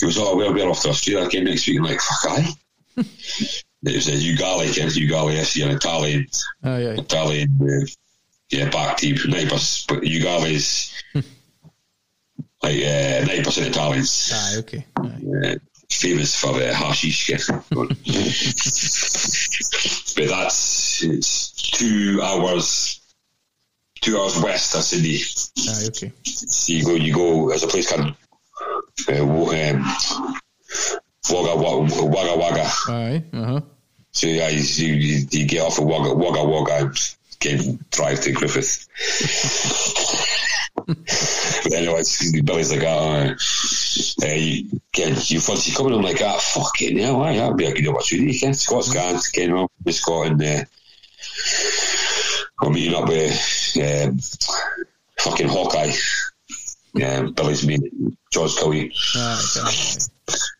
[0.00, 1.78] He was, oh, well, we're off to Australia again next week.
[1.78, 2.48] I'm like, fuck, aye.
[2.96, 6.26] It was a Yoogali, Kenneth Yoogali, SC, an Italian,
[6.62, 7.00] aye.
[7.00, 7.86] Italian, uh,
[8.50, 14.32] yeah, back team, 9%, but Yoogali's like uh, 9% Italians.
[14.32, 14.86] Aye, okay.
[14.96, 15.22] Aye.
[15.44, 15.54] uh,
[15.90, 17.28] famous for the hashish
[20.16, 23.00] but that's it's two hours,
[24.00, 25.18] two hours west of Sydney.
[25.68, 26.12] Aye, okay.
[26.24, 27.48] So you go, you go.
[27.48, 28.14] There's a place called
[29.08, 29.96] uh, um,
[31.30, 32.70] Wagga Wagga Wagga Wagga.
[32.88, 33.60] Aye, uh huh.
[34.12, 38.32] So yeah, you, you, you get off of Wagga Wagga Wagga and get drive to
[38.32, 38.88] Griffith.
[40.86, 42.02] but anyway,
[42.44, 43.34] Billy's like, oh,
[44.22, 45.94] uh, you, Ken, you fancy coming?
[45.94, 48.54] I'm like, ah, fucking hell, aye, that'd be a good opportunity, Ken.
[48.54, 50.64] Scott's gone, Ken, well, with Scott and uh,
[52.60, 54.18] we're meeting up with um,
[55.18, 55.92] fucking Hawkeye.
[56.94, 57.80] Um, Billy's mate,
[58.30, 59.96] George Cowie, Aye, aye.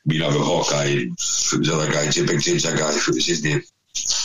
[0.07, 0.85] meeting up with Hawkeye.
[0.87, 3.63] It was the other guy, Big James, that guy, what was his name?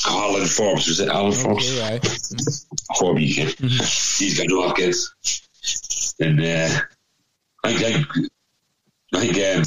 [0.07, 1.69] Alan Forbes, was it Alan Forbes?
[1.77, 2.95] Okay, aye.
[2.97, 3.49] Corby kid.
[3.59, 5.13] He's got no kids.
[6.21, 6.69] And uh,
[7.65, 8.07] I think,
[9.13, 9.63] I think um,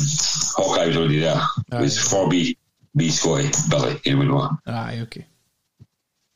[0.57, 1.43] Hawkeye was already there.
[1.73, 2.57] It was Forby,
[2.95, 4.51] me, Scotty, Billy, and we know.
[4.67, 5.27] Aye, okay.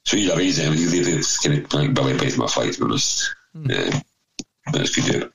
[0.04, 2.84] So either reason, we leave it, kind of, like Billy paid my flight, to be
[2.84, 3.34] honest.
[3.56, 4.00] Uh,
[4.72, 5.32] that's good, dude.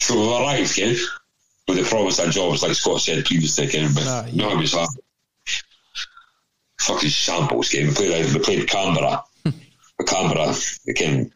[0.00, 0.96] So we arrived, kid,
[1.66, 4.46] with the promise of jobs, like Scott said previously, kid, but Ah, yeah.
[4.46, 4.88] no, it was like
[6.80, 7.88] fucking shambles game.
[7.88, 9.22] We played, we played Canberra.
[10.00, 10.54] A Canberra,
[10.88, 11.32] again,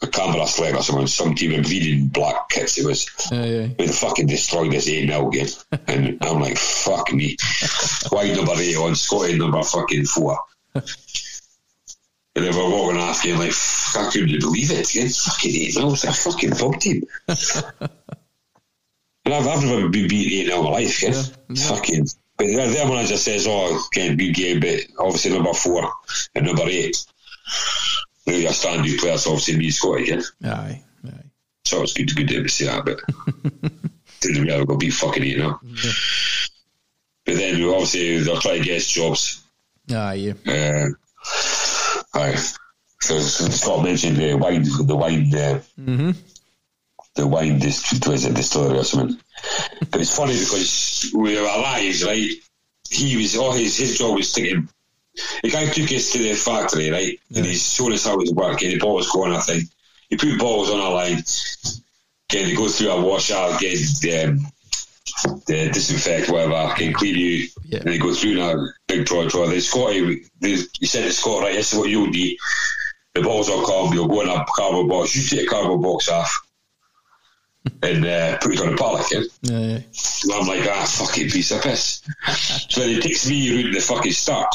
[0.00, 3.08] a Canberra slag or someone, some team in bleeding black kits it was.
[3.32, 3.74] Aye.
[3.78, 5.46] We fucking destroyed this 8 0 game.
[5.88, 7.36] And I'm like, fuck me.
[8.12, 10.38] Wide number 8 on Scotty number fucking 4.
[12.36, 14.94] And then we're walking off game like, fuck, I couldn't believe it.
[14.94, 15.92] It's fucking 8 0.
[15.92, 17.02] It's a fucking top team.
[17.28, 17.38] and
[19.34, 21.02] I've, I've never been beat 8 0 in my life.
[21.02, 22.06] Yeah, It's Fucking.
[22.36, 25.90] But their, their manager says, oh, again, good game, but obviously number 4
[26.34, 27.06] and number 8.
[28.26, 30.22] Really, a standard player, so obviously me Scotty, kid.
[30.44, 31.30] Aye, aye.
[31.64, 33.00] So it's good, good to see that, but
[34.20, 35.58] didn't really go be fucking it, you know.
[37.24, 39.42] But then obviously they'll try to get us jobs.
[39.90, 40.32] Aye, yeah.
[40.46, 40.88] Uh,
[42.16, 42.36] aye.
[43.00, 46.10] So, so Scott mentioned the wine, the wine, uh, Mm-hmm.
[47.14, 49.18] the wine dist- was it distillery or something.
[49.90, 52.28] But it's funny because we were alive, right?
[52.90, 54.68] He was, all his his job was sticking.
[55.42, 57.18] The guy took us to the factory, right?
[57.34, 58.70] And he showed us how it was working.
[58.70, 59.64] The ball was going, I think.
[60.10, 61.22] He put balls on our line.
[62.30, 64.40] Again, he go through a washout, get um,
[65.46, 67.48] the disinfect, whatever, can clean you.
[67.64, 67.80] Yeah.
[67.80, 69.50] And he goes through that big trolley trolley.
[69.50, 72.36] Then Scotty, he said to Scott, right, this is what you'll do.
[73.14, 76.08] The balls will come, you'll go in a cardboard box, you take the cardboard box
[76.08, 76.46] off
[77.82, 79.24] and uh, put it on a pallet, kid.
[79.48, 79.84] Aye,
[80.24, 82.02] And I'm like, ah, fucking piece of piss.
[82.68, 84.54] so then he takes me around the fucking start.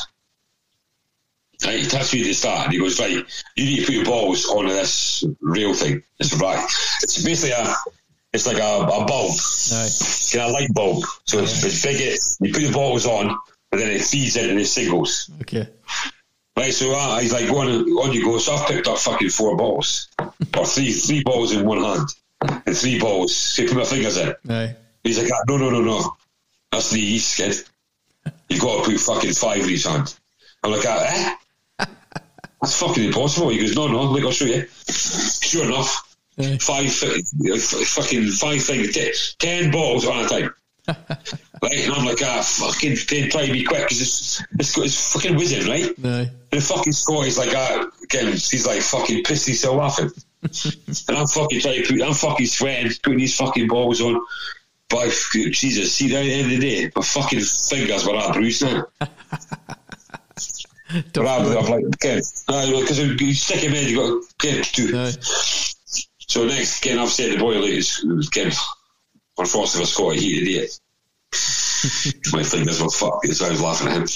[1.64, 3.12] Right, he touched me at the start and he goes, right,
[3.56, 6.04] you need to put your balls on this rail thing.
[6.20, 6.64] It's right.
[7.04, 7.76] It's basically a,
[8.34, 9.32] it's like a, a bulb,
[9.74, 9.90] Aye.
[10.32, 11.04] kind of light bulb.
[11.26, 13.38] So it's, it's big, it, you put the balls on
[13.72, 15.30] and then it feeds into the signals.
[15.42, 15.68] Okay.
[16.58, 18.38] Right, so uh, he's like, on, on you go.
[18.38, 20.10] So I've picked up fucking four balls.
[20.20, 22.10] or three three balls in one hand.
[22.66, 23.36] And three balls.
[23.36, 24.34] So I put my fingers in.
[24.50, 24.76] Aye.
[25.04, 26.18] He's like, no, no, no, no.
[26.72, 27.56] That's the East, kid.
[28.50, 30.14] You've got to put fucking five in each hand.
[30.64, 31.04] I'm like, ah,
[31.80, 31.86] eh?
[32.62, 33.50] That's fucking impossible.
[33.50, 34.68] He goes, no, no, look, I'll show you.
[34.68, 40.54] Sure enough, Five, f- fucking five things, ten balls on a time.
[40.88, 45.14] right, and I'm like, ah, fucking, they try to be quick because it's, it's, it's
[45.14, 45.94] fucking whizzing, right?
[46.04, 46.32] Aye.
[46.52, 50.12] And the fucking score is like, ah, again, he's like fucking pissed himself laughing.
[50.42, 54.20] and I'm fucking trying to put, I'm fucking sweating, putting these fucking balls on.
[54.90, 58.64] But Jesus, see, at the end of the day, my fucking fingers were that bruised
[58.64, 58.86] now.
[61.14, 64.98] But I'm, I'm like, again, because you stick him in, you got to get to.
[64.98, 65.14] Aye.
[66.32, 68.54] So next, again, I've said the boy, like, it's, again,
[69.38, 70.80] unfortunately for Scotty, he idiot.
[72.32, 74.08] My fingers were fucked, so I was laughing at him.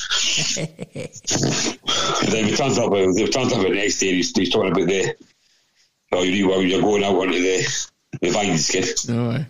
[2.22, 4.72] and then we turned up, they turned up the next day, and he's, he's talking
[4.72, 5.14] about the,
[6.14, 7.86] oh, you know, you're going out onto the,
[8.22, 8.98] the vines, kid.
[9.10, 9.48] No, aye.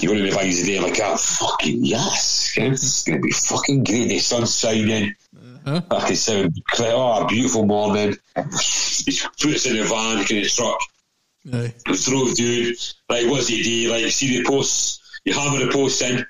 [0.00, 2.72] You're going to the vines today, like, ah, fucking yes, kid.
[2.72, 5.14] It's going to be fucking great, the sun's shining.
[5.66, 5.82] Huh?
[5.82, 8.16] Fucking seven, oh, a beautiful morning.
[8.34, 10.80] He puts in the van, kind of truck.
[11.44, 12.76] We drove dude.
[13.08, 13.90] Like, what's the idea?
[13.90, 16.24] Like, see the posts, you hammer the posts in,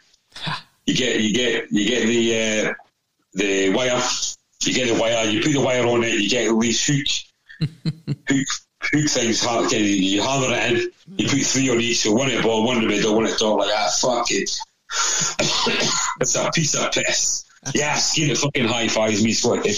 [0.87, 2.75] you get, you get, you get the, uh,
[3.35, 4.03] the wire,
[4.65, 7.69] you get the wire, you put the wire on it, you get these hook,
[8.29, 8.47] hook,
[8.83, 9.43] hook things,
[9.73, 12.77] you hammer it in, you put three on each, so one at the bottom, one
[12.77, 14.51] in the middle, one at the top, like, ah, fuck it.
[16.21, 17.45] it's a piece of piss.
[17.75, 19.75] Yes, give it fucking high fives, me sweating.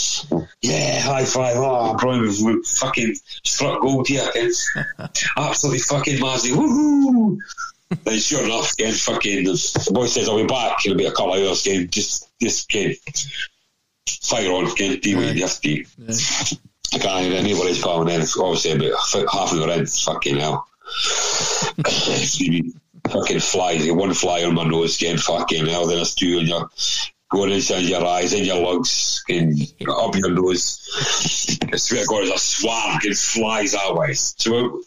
[0.60, 1.56] Yeah, high five.
[1.56, 4.28] Oh, we've, we've fucking struck gold here.
[5.36, 6.52] Absolutely fucking mazzy.
[6.52, 7.38] Woohoo!
[8.04, 11.34] Then sure enough, again, fucking, the boy says, I'll be back It'll be a couple
[11.34, 11.88] of hours, again.
[11.90, 12.94] Just, just, again,
[14.06, 15.84] fire on, again, be what you have to.
[16.94, 18.98] I can't even anywhere is going then it's obviously about
[19.32, 20.66] half an hour in, fucking hell.
[23.10, 26.70] fucking flies, one fly on my nose, again, fucking hell, then it's two on your,
[27.32, 29.52] going inside your eyes, in your lungs, and
[29.88, 30.88] up your nose.
[31.72, 34.12] I swear to God, there's a swarm, it flies that way.
[34.14, 34.82] So,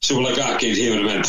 [0.00, 1.28] so like that, kids here in a minute.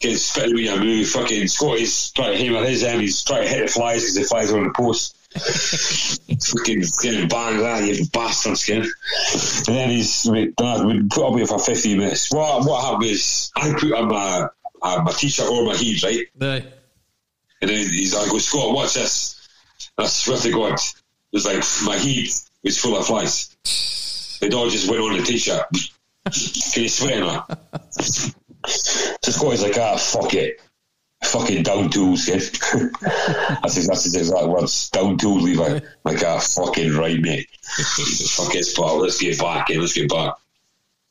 [0.00, 3.48] Kids spitting me a move, fucking Scotty's trying to hammer his end, he's trying to
[3.48, 8.04] hit the flies because the flies are on the post fucking getting bang that, you
[8.12, 8.82] bastard skin.
[8.82, 12.32] And then he's we, done- we put up here for 15 minutes.
[12.32, 14.48] What what happened is I put on my
[14.82, 16.26] uh, my t-shirt over my heat, right?
[16.40, 16.64] Aye.
[17.62, 19.48] And then he's like, "Go Scott, watch this."
[19.96, 20.92] And I swear to God, it
[21.32, 23.56] was like my heat was full of flies.
[24.40, 25.66] The dog just went on the t-shirt.
[26.74, 28.34] Can you swear that?
[29.22, 30.60] So Scotty's like, "Ah, fuck it."
[31.24, 32.42] Fucking down tools, kid.
[33.62, 34.90] that's his, that's his exact words.
[34.90, 35.78] Down tools, Levi.
[36.04, 37.48] Like, ah, fucking right, mate.
[37.62, 38.98] Fuck it, pal.
[38.98, 39.80] Let's get back in.
[39.80, 40.34] Let's get back.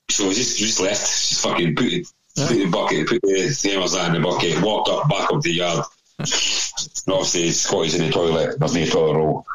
[0.10, 1.00] So we just we just left.
[1.00, 5.10] Just fucking put it, put the bucket, put the thermos in the bucket, walked up
[5.10, 5.86] back up the yard.
[6.22, 8.60] And obviously, Scotty's in the toilet.
[8.60, 9.46] There's no toilet roll.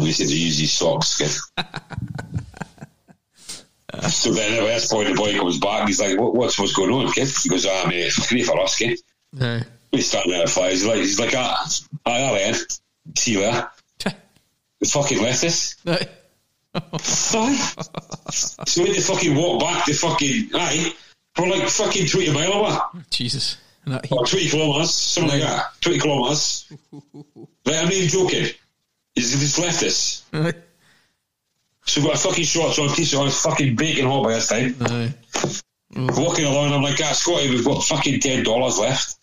[0.00, 1.20] We said to use these socks.
[4.10, 5.88] So then at this point, the boy comes back.
[5.88, 8.60] He's like, what, "What's what's going on, kid?" He goes, "Ah, mate, it's great for
[8.60, 8.98] us, kid."
[9.40, 9.64] Aye.
[9.92, 10.80] We starting there flies.
[10.80, 11.66] He's like, he's like, ah,
[12.06, 12.56] aye, all right,
[13.16, 13.70] see you there.
[14.80, 15.18] The fucking.
[15.18, 16.08] Aye.
[16.74, 17.54] Aye.
[18.30, 20.94] so we had to fucking walk back to fucking, aye,
[21.34, 22.76] for like fucking 20 mile away.
[23.10, 23.56] Jesus.
[23.92, 24.30] Or heat.
[24.30, 25.66] 20 kilometres, something like that.
[25.80, 26.72] 20 kilometres.
[26.92, 28.46] Right, I'm not even joking.
[29.14, 30.24] He's just left us.
[31.86, 34.76] So we've got a fucking shorts on, t-shirt on, fucking baking hot by this time.
[34.80, 35.14] Aye.
[35.96, 39.16] Walking along, I'm like, ah, Scotty, we've got fucking $10 left.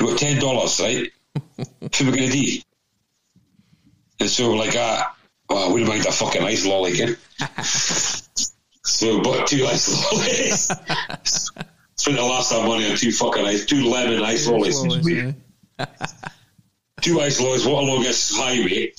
[0.00, 1.10] We've got $10, right?
[1.80, 2.60] what are we going to do?
[4.20, 5.16] And so we're like, ah,
[5.50, 7.16] oh, I wouldn't mind a fucking ice lolly again.
[7.62, 10.70] so we bought two ice lollies.
[11.98, 14.76] Spent the last time money on two fucking ice, two lemon ice lollies.
[17.02, 18.92] Two ice lollies, what along this highway,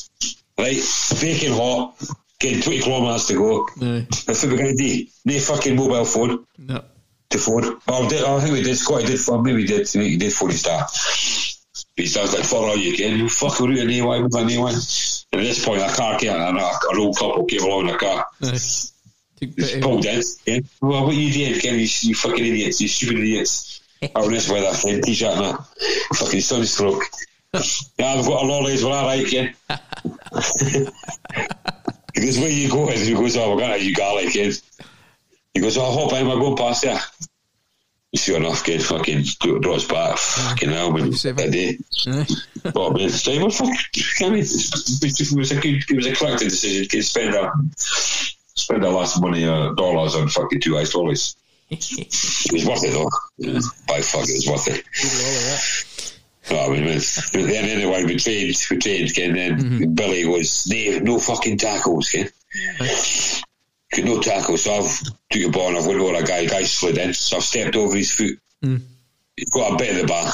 [0.57, 0.77] right?
[1.19, 1.95] Baking hot,
[2.39, 3.67] getting 20 kilometres to go.
[3.81, 4.07] Aye.
[4.25, 5.05] That's what we're going to do.
[5.25, 6.83] No fucking mobile phone No.
[7.31, 7.79] to phone.
[7.87, 8.77] Oh, did, oh, I think we did.
[8.77, 9.19] Scotty did.
[9.27, 9.89] Or maybe we did.
[9.89, 10.87] He did phone his star.
[11.95, 15.41] He starts like, "For all you can, fuck route an A1 with an A1." And
[15.41, 17.97] at this point, a car came, and a, an old couple came along in a
[17.97, 18.25] car.
[19.37, 20.05] Took bit Pulled.
[20.05, 20.59] Yeah.
[20.81, 21.75] Well, what you did, Ken?
[21.75, 22.81] You, you fucking idiots.
[22.81, 23.81] You stupid idiots.
[24.15, 27.03] Out in this weather, in t-shirt and a fucking sunstroke.
[27.53, 28.83] yeah, I've got a lot of lollies.
[28.83, 29.55] Well, all right, Ken.
[32.17, 32.89] He goes, where you going?
[32.89, 34.59] Oh, he goes, oh, we're going to have you garlic, kid.
[35.53, 36.99] He goes, oh, hop in, I'll go past there.
[38.15, 39.23] Sure enough, kid, fucking
[39.61, 40.17] draws back.
[40.17, 41.11] Fucking hell, man.
[41.11, 41.77] That day.
[42.75, 43.67] oh, man, it's like, fuck,
[44.21, 46.87] I mean, it was a good, it was a collective decision.
[46.87, 47.51] Kid, spend a,
[48.57, 51.35] spend a lot of money, uh, dollars on fucking two ice lollies.
[51.69, 53.09] it was worth it, though.
[53.37, 53.59] Yeah.
[53.87, 56.13] By fuck, it was worth it.
[56.49, 59.93] Oh, I mean, but then anyway, we changed, we changed, and then mm-hmm.
[59.93, 62.29] Billy was no, no fucking tackles, okay?
[64.03, 66.97] no tackle, so I've took a ball and I've went over a guy, guy slid
[66.97, 68.39] in, so I've stepped over his foot.
[68.63, 68.81] Mm.
[69.35, 70.33] He's got a bit of the back,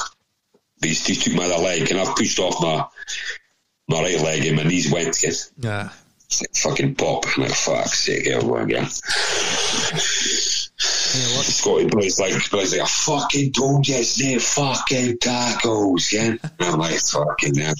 [0.80, 2.86] but he's, he took my other leg and I've pushed off my
[3.86, 5.34] my right leg and my knees went, kid.
[5.58, 5.90] Yeah.
[6.54, 8.84] Fucking pop, like fuck's sake, everyone again.
[11.14, 16.24] Yeah, Scotty Blaze like Blaze like I fucking told you it's fucking tacos, yeah.
[16.24, 17.74] and I'm like fucking yeah.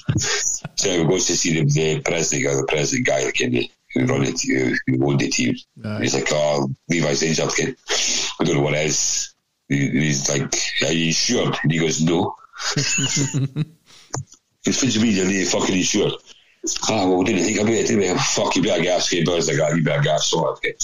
[0.76, 4.06] So he goes to see the, the president guy, the president guy, like, in who
[4.06, 5.54] run it, who, who owned the team.
[5.76, 6.02] Right.
[6.02, 7.76] He's like, oh, Levi's injured, kid.
[8.40, 9.34] I don't know what it is.
[9.68, 10.52] He, he's like,
[10.84, 11.52] are you sure?
[11.62, 12.34] And he goes, no.
[14.66, 16.14] It's what you mean you're fucking insured?
[16.88, 18.08] Ah, well, we didn't think about it, did we?
[18.18, 19.26] Fuck, you better gas, kid.
[19.26, 20.02] But I was like, oh, you better
[20.62, 20.82] kid.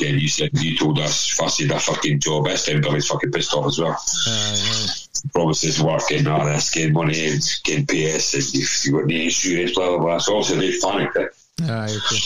[0.00, 2.44] yeah, you said, you told us, fussy that fucking job.
[2.44, 3.98] This time Billy's fucking pissed off as well.
[4.28, 4.86] Uh, yeah.
[5.32, 9.74] Promises working, all this, getting money and getting PS, and you've, you've got the insurance,
[9.74, 10.18] blah, blah, blah.
[10.18, 11.26] So also they panicked, eh?
[11.62, 12.18] Ah, okay.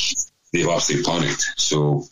[0.52, 1.52] They've actually panicked.
[1.56, 2.04] So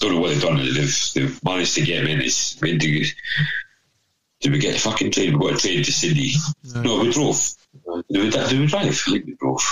[0.00, 0.56] don't know what they've done.
[0.56, 2.20] They've, they've managed to get him in.
[2.20, 3.04] It's into,
[4.40, 5.38] did we get a fucking train?
[5.38, 6.32] We got a train to Sydney.
[6.74, 7.40] No, no we drove.
[8.10, 8.86] Did we, did we drive?
[8.86, 9.62] I think we drove.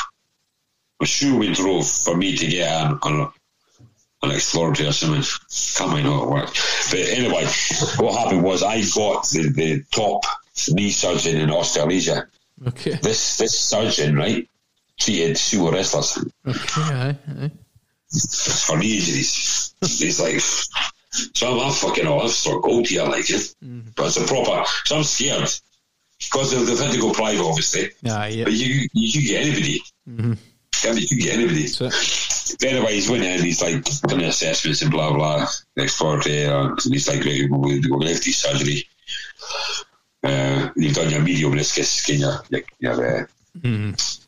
[1.00, 3.32] I'm sure we drove for me to get on, on
[4.22, 5.22] an exploratory or something.
[5.76, 6.60] Can't mind how it worked.
[6.90, 7.46] But anyway,
[7.98, 10.24] what happened was I got the, the top
[10.68, 12.28] knee surgeon in Australasia.
[12.68, 12.92] Okay.
[13.02, 14.48] This this surgeon, right?
[14.98, 16.18] treated sumo wrestlers.
[16.46, 17.50] Okay, aye,
[18.66, 19.74] For knee injuries.
[19.80, 23.54] He's like, so I'm, I'm fucking off, I've struck gold here, like it.
[23.64, 23.94] Mm.
[23.94, 25.48] But it's a proper, so I'm scared.
[26.30, 27.90] Because they've, they've had to go private, obviously.
[28.02, 28.44] Yeah, yeah.
[28.44, 29.82] But you, you can get anybody.
[30.08, 30.32] Mm-hmm.
[30.85, 31.66] Yeah, you can get anybody.
[31.66, 31.90] So,
[32.64, 37.24] anyway, he's went in, he's like done assessments and blah, blah, exploratory, and he's like,
[37.24, 38.88] we're going to lift his surgery.
[40.24, 43.26] Uh, you've done your medial meniscus, skin your, your, your uh,
[43.58, 44.18] mm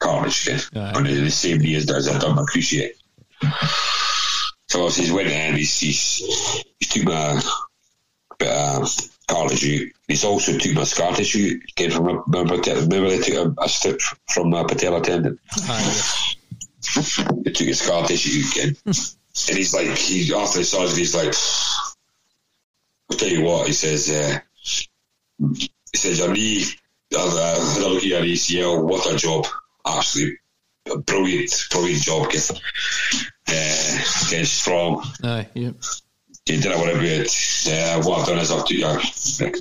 [0.00, 0.64] carnage kid.
[0.74, 0.96] Right.
[0.96, 2.94] And the same year as I've done my cruciate.
[4.68, 7.40] So obviously he's went and he's, he's, he's took my
[8.38, 8.88] bit of
[9.30, 13.62] cartilage He's also took my scar tissue, came from a, remember, remember they took a,
[13.62, 15.38] a strip from my patella tendon.
[15.62, 16.34] Ah,
[17.44, 18.76] they took a scar tissue again.
[18.86, 21.34] and he's like, he, after the surgery, he's like,
[23.10, 24.38] I'll tell you what, he says, uh,
[25.38, 26.64] he says, your knee,
[27.16, 29.46] uh, had a look at your ACL, what a job
[29.86, 30.38] absolutely
[31.06, 32.56] brilliant, brilliant job getting,
[33.48, 35.04] uh, getting strong.
[35.22, 35.74] Aye, yep.
[36.50, 37.30] You did whatever it.
[38.04, 39.00] What I've done is I've took your,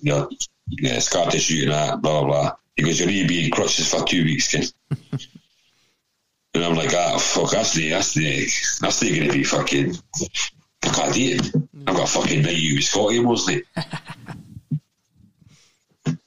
[0.02, 0.28] your,
[0.69, 2.56] your scar tissue and that, blah, blah.
[2.75, 4.73] He goes, you're going to be in for two weeks, kid.
[6.56, 8.47] and I'm like, ah, fuck, that's the, that's the,
[8.82, 9.97] that's the going to be fucking,
[10.84, 11.52] I can't do it.
[11.86, 13.63] I've got fucking you with Scotty, mostly.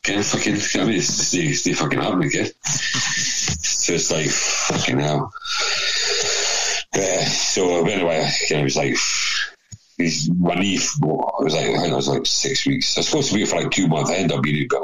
[0.05, 2.55] Can fucking, I mean, it's, it's, it's fucking happening, kid.
[2.62, 5.33] So it's like, fucking hell.
[6.94, 8.96] Yeah, so anyway, it was like,
[9.98, 12.96] my knee, it was like, I think it was like six weeks.
[12.96, 14.11] I was supposed to be for like two months.
[14.11, 14.83] I ended up being about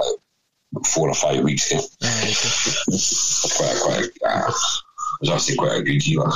[0.73, 1.71] like four or five weeks.
[1.73, 1.81] Yeah.
[1.81, 6.31] Oh, quite, quite, uh, it was actually quite a good deal.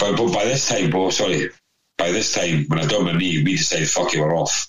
[0.00, 1.50] But, but by this time, oh, sorry,
[1.98, 4.68] by this time, when I done my knee, we decided, fuck it, we're off.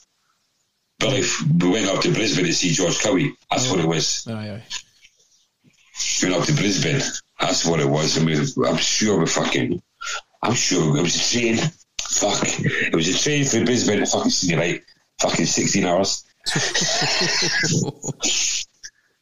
[0.99, 4.25] But if we went up to Brisbane to see George Cowie, that's what it was.
[4.27, 4.63] Aye, aye
[6.23, 7.01] went up to Brisbane.
[7.39, 8.17] That's what it was.
[8.17, 9.81] I mean, I'm sure we fucking,
[10.41, 11.59] I'm sure it was a train.
[12.07, 12.43] Fuck.
[12.43, 14.83] It was a train from Brisbane to fucking Sydney, right?
[15.19, 16.23] Fucking 16 hours.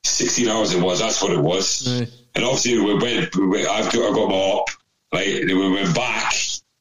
[0.03, 1.87] 16 hours it was, that's what it was.
[1.87, 2.09] Right.
[2.35, 4.69] And obviously we went, we went I've got, I got my up,
[5.13, 5.41] right?
[5.41, 6.33] And then we went back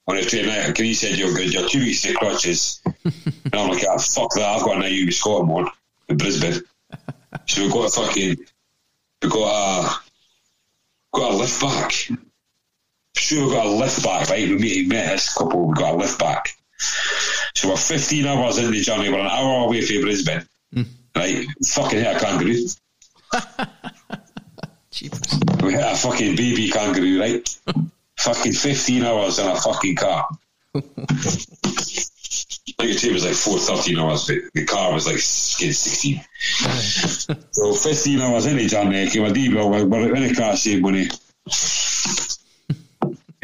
[0.07, 2.81] on a train and he said, you're good, you're two weeks in crutches.
[2.85, 5.69] and I'm like, ah, fuck that, I've got an IU Scotland one
[6.09, 6.61] in Brisbane.
[7.47, 8.37] so we got a fucking
[9.23, 10.01] we got a
[11.15, 11.93] got a lift back.
[13.17, 14.49] Sure, we got a lift back, right?
[14.49, 16.49] We met, met this couple, we got a lift back.
[17.55, 20.47] So we're 15 hours in the journey, we're an hour away from Brisbane.
[20.75, 20.87] Mm.
[21.17, 21.47] Right?
[21.67, 22.67] Fucking hit a kangaroo.
[25.63, 27.49] we hit a fucking baby kangaroo, right?
[28.25, 30.29] fucking 15 hours in a fucking car.
[30.75, 30.95] Think
[32.79, 36.21] the team was like 413 hours, but the car was like 16.
[37.51, 41.07] so 15 hours in the journey, came a D-bill, we're in the car saving money.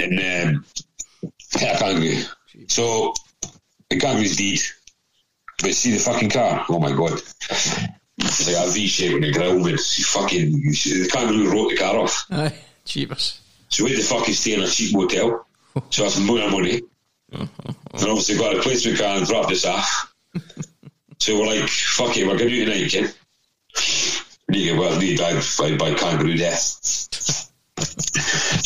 [0.01, 0.65] And um,
[1.53, 2.23] hit a kangaroo.
[2.69, 3.15] So
[3.89, 4.59] the kangaroo's dead.
[5.63, 6.65] But see the fucking car?
[6.69, 7.21] Oh my god.
[8.19, 11.97] It's like a V shape in the ground, but fucking the kangaroo wrote the car
[11.97, 12.27] off.
[12.31, 13.41] Aye, cheapers.
[13.69, 15.47] So we had to fucking stay in a cheap motel.
[15.91, 16.83] So that's more money.
[17.33, 17.49] And
[17.95, 20.13] obviously got a replacement car and dropped us off.
[21.21, 23.15] so we're like, fuck it, we're going to do tonight, kid.
[24.49, 27.51] We get well, we died by, by kangaroo death.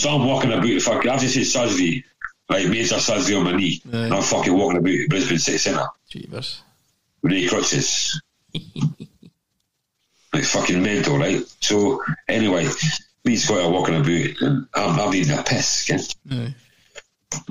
[0.04, 2.04] so I'm walking about, fucking, I've just hit surgery,
[2.50, 3.80] like major surgery on my knee.
[3.86, 3.96] Aye.
[3.96, 6.60] And I'm fucking walking about Brisbane City Centre Cheapers.
[7.22, 8.20] with eight crutches.
[10.34, 11.40] like fucking mental, right?
[11.60, 12.68] So anyway,
[13.24, 16.02] he's got a walking about and I'm, I'm needing a piss, kid.
[16.30, 16.54] Aye.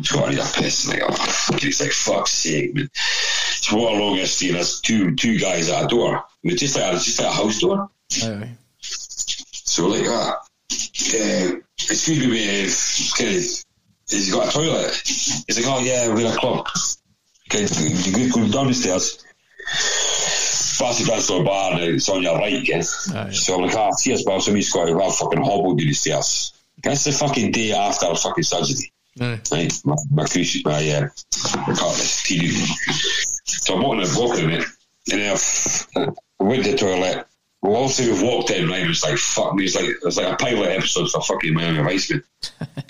[0.04, 0.86] So I need a piss.
[0.86, 2.88] And I go, fucking, it's like, fuck's sake, man.
[2.94, 6.24] So what along this thing, there's two two guys at a door.
[6.44, 7.90] It's just like, it's just like a house door.
[8.22, 8.52] Aye.
[8.80, 10.40] So like, ah,
[11.14, 13.66] uh, excuse me, mate, of,
[14.12, 15.02] has got a toilet?
[15.06, 16.68] He's like, oh yeah, we're in a club.
[17.50, 19.24] Okay, you go go downstairs.
[20.80, 22.84] Pass it down to a bar and it's on your right again.
[23.14, 23.30] Aye.
[23.32, 24.42] So I'm like, ah, cheers, pal.
[24.42, 26.54] So he's got to have fucking hobbled down the stairs.
[26.82, 28.92] That's the fucking day after a fucking surgery.
[29.22, 29.40] Aye.
[29.52, 31.08] Right, my my cruise, my uh,
[31.68, 32.52] regardless, TV.
[33.46, 34.68] So I'm walking, walking in it,
[35.12, 35.88] and then I've,
[36.40, 37.28] I went to the toilet.
[37.64, 38.84] Well, obviously we've walked in, right?
[38.84, 39.64] It was like fuck me.
[39.64, 42.24] It's like it's like a pilot episode for fucking Miami Vice, man.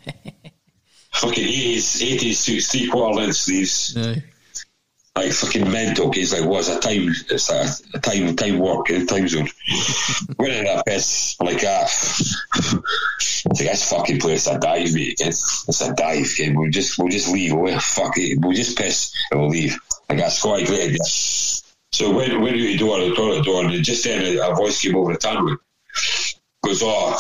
[1.12, 4.24] fucking eighties, eighties suits, three quarter length sleeves, Aye.
[5.16, 6.12] like fucking mental.
[6.16, 7.08] It's like what's a time?
[7.30, 9.48] It's like a time time work in eh, time zone.
[10.40, 12.84] went in that piss like ah, that.
[13.20, 15.20] It's like this fucking place a dive, mate.
[15.20, 16.34] It's, it's a dive.
[16.36, 16.58] Kid.
[16.58, 17.54] We'll just we'll just leave.
[17.54, 18.40] We'll fuck it.
[18.42, 19.78] We'll just piss and we'll leave.
[20.10, 20.98] I got Scotty great idea.
[21.94, 24.96] So when when you door the toilet door and just then a, a voice came
[24.96, 25.58] over the tannoy.
[26.66, 27.20] Goes, oh,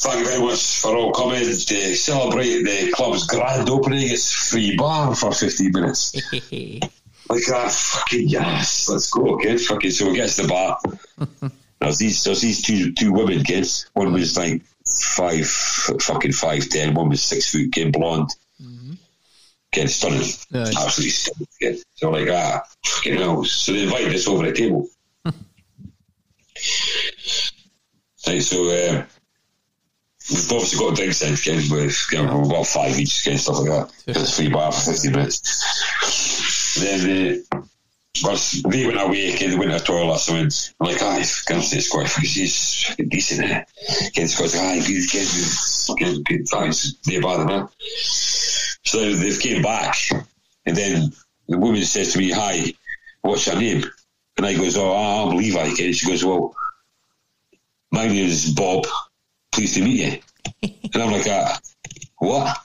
[0.00, 4.02] thank you very much for all coming to celebrate the club's grand opening.
[4.02, 6.14] It's free bar for fifteen minutes.
[7.30, 9.60] Like that, fucking yes, let's go, kid.
[9.60, 10.80] Fucking so we get to the bar.
[11.80, 13.88] There's these, there's these two two women kids.
[13.94, 16.94] One was like five, fucking five ten.
[16.94, 18.30] One was six foot, kid, blonde.
[19.72, 20.22] Kid, stunning,
[20.54, 20.72] Aye.
[20.76, 21.48] absolutely stunning.
[21.60, 21.78] Kid.
[21.94, 23.44] So like ah, fucking hell.
[23.44, 24.88] So they invited us over the table.
[28.26, 29.04] right, so uh,
[30.30, 33.68] we've obviously got drinks in, kid, with you know, about five each, kid, stuff like
[33.68, 33.92] that.
[34.08, 36.78] It's free bar for fifty minutes.
[36.80, 37.62] Then uh,
[38.22, 40.48] once they went away, kid, they went to the toilet, so I'm
[40.80, 43.64] like, ah, he's going to because he's fucking decent, eh?
[44.14, 45.28] Kid Scott's like, ah, good, kid,
[45.98, 47.68] good, good, thanks, they're bad, man.
[48.84, 49.96] So they've came back,
[50.66, 51.12] and then
[51.48, 52.72] the woman says to me, hi,
[53.22, 53.84] what's your name?
[54.36, 55.94] And I goes, oh, I'm Levi, kid.
[55.94, 56.54] She goes, well,
[57.90, 58.86] my name is Bob,
[59.52, 60.18] pleased to meet you.
[60.94, 61.58] and I'm like, ah,
[62.18, 62.56] what?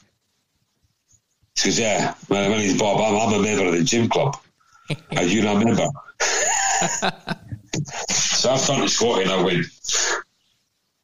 [1.55, 4.37] She goes, yeah, my, my name's Bob, I'm, I'm a member of the gym club.
[5.17, 5.87] Are you not a member?
[8.09, 8.57] so I
[8.87, 9.65] Scotty and I went,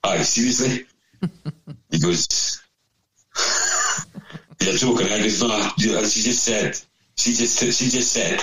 [0.03, 0.86] aye, seriously?
[1.89, 2.62] he goes,
[4.64, 5.07] you're joking.
[5.07, 6.78] I goes, no, she just said,
[7.18, 8.39] she just, she just said,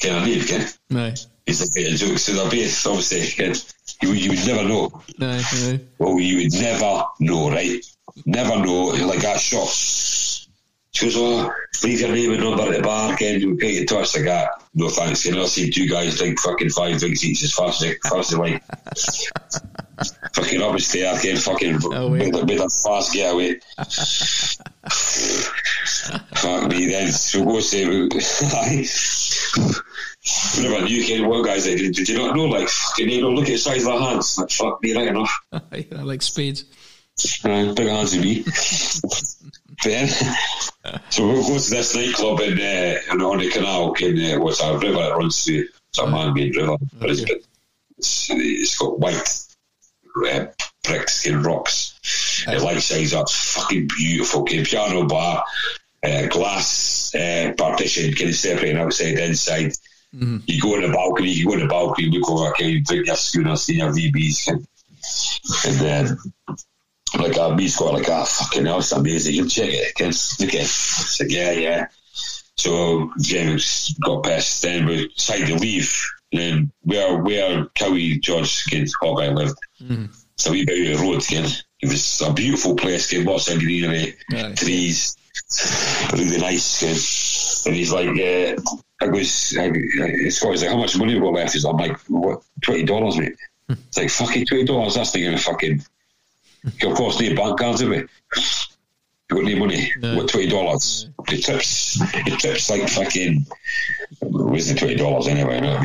[0.00, 0.66] can I leave, Ken?
[0.94, 1.14] Aye.
[1.46, 2.18] He's like, a joke.
[2.18, 3.54] So they're both, obviously, Ken,
[4.02, 5.02] you, would- you would never know.
[5.20, 5.80] Aye.
[5.98, 7.84] Well, you would never know, right?
[8.24, 9.68] Never know, like that shot.
[10.92, 11.52] She goes, oh,
[11.84, 14.14] leave your name and number at the bar, Ken, you'll get in touch.
[14.16, 14.48] Like that.
[14.74, 15.38] No thanks, Ken.
[15.38, 18.62] I see two guys drink fucking five drinks each as fast as, fast as like.
[20.34, 22.18] Fucking up the stair, Ken, fucking Oh, wait.
[22.32, 23.58] made, a- made fast getaway.
[26.36, 27.12] Fuck me, then.
[27.12, 27.84] So go say.
[30.56, 33.30] Whenever knew Ken, one guy's like, did did you not know, like, fucking, you know,
[33.30, 34.36] look at the size of their hands.
[34.38, 35.32] Like, fuck me, right enough.
[35.52, 36.64] I like spades.
[37.44, 38.44] Uh, big hands to me.
[39.84, 40.08] then,
[41.10, 44.60] so we'll go to this nightclub in, uh, in on the canal, in uh, what's
[44.60, 45.66] a river that runs through.
[45.90, 47.40] It's a man-made river, Brisbane.
[47.98, 49.45] It's, it's got white
[50.24, 50.46] uh,
[50.84, 52.44] bricks and rocks.
[52.46, 54.44] The light size up, fucking beautiful.
[54.44, 55.44] Piano bar,
[56.04, 59.72] uh, glass uh, partition, kind of separating outside inside.
[60.46, 63.06] You go on the balcony, you go on the balcony, look over, okay, you drink
[63.06, 64.66] your schooner, see your VBs, and,
[65.66, 66.18] and then
[67.18, 69.34] like uh, me's got like ah fucking hell, it's amazing.
[69.34, 70.62] You check it, can look at it.
[70.62, 71.86] It's like yeah, yeah.
[72.56, 74.62] So James got pissed.
[74.62, 75.94] Then we decided to leave.
[76.32, 79.58] And then where where Cowie George kid Hawkeye lived.
[80.36, 81.50] So we bit out the road again.
[81.80, 84.54] It was a beautiful place, kid, lots of greenery, Aye.
[84.56, 85.16] trees,
[86.12, 87.66] really nice kid.
[87.66, 88.60] And he's like, uh,
[89.00, 91.52] I goes, I, I, Scotty's like, how much money we got left?
[91.52, 93.36] He's like, I'm like, what, twenty dollars, mate?
[93.68, 94.94] It's like fucking twenty dollars.
[94.94, 95.82] That's not even fucking.
[96.82, 98.04] Of course, need bank cards, we?
[99.30, 99.92] You got any money?
[99.98, 100.16] No.
[100.16, 101.08] What twenty dollars?
[101.28, 103.46] The tips, the tips like fucking.
[104.20, 105.56] Where's the twenty dollars anyway?
[105.56, 105.80] You know what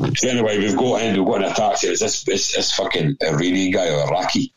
[0.00, 0.16] I mean?
[0.16, 1.86] So anyway, we've got in, we've got in a taxi.
[1.88, 4.52] It's this, this, this fucking Iranian guy or Iraqi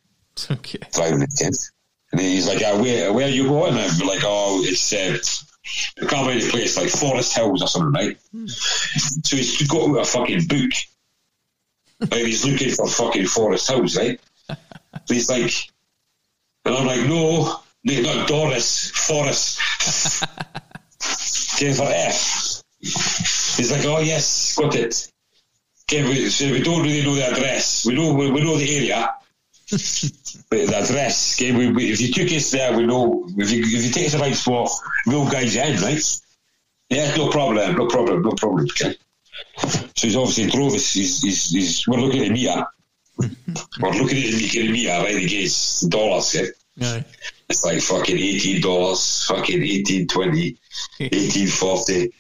[0.50, 0.80] Okay.
[0.94, 1.52] driving it in.
[2.12, 3.78] And he's like, uh, where, where are you going?
[3.78, 5.18] And we're like, oh, it's, uh,
[6.02, 8.18] I can't remember the place, like Forest Hills or something, right?
[8.50, 10.72] So he's got out a fucking book.
[12.02, 14.20] and he's looking for fucking Forest Hills, right?
[14.50, 14.56] So
[15.14, 15.54] he's like,
[16.66, 19.60] and I'm like, no, no, not Doris, Forest.
[21.58, 22.62] Came for F.
[22.82, 25.12] He's like, oh yes, got it.
[25.84, 27.86] Okay, we, so we don't really know the address.
[27.86, 29.14] We know we, we know the area.
[30.50, 33.64] But the address, okay, we, we, if you took us there, we know, if you,
[33.64, 34.70] if you take us the right spot,
[35.08, 36.04] we'll guide you in, right?
[36.90, 38.96] Yeah, no problem, no problem, no problem, okay?
[39.58, 42.66] So he's obviously drove us, he's, he's, he's, we're looking at the meter.
[43.80, 46.50] we're looking at the the meter right, against dollars, okay?
[46.80, 47.04] Aye.
[47.50, 50.58] It's like fucking eighteen dollars, fucking eighteen twenty,
[51.00, 52.14] eighteen forty,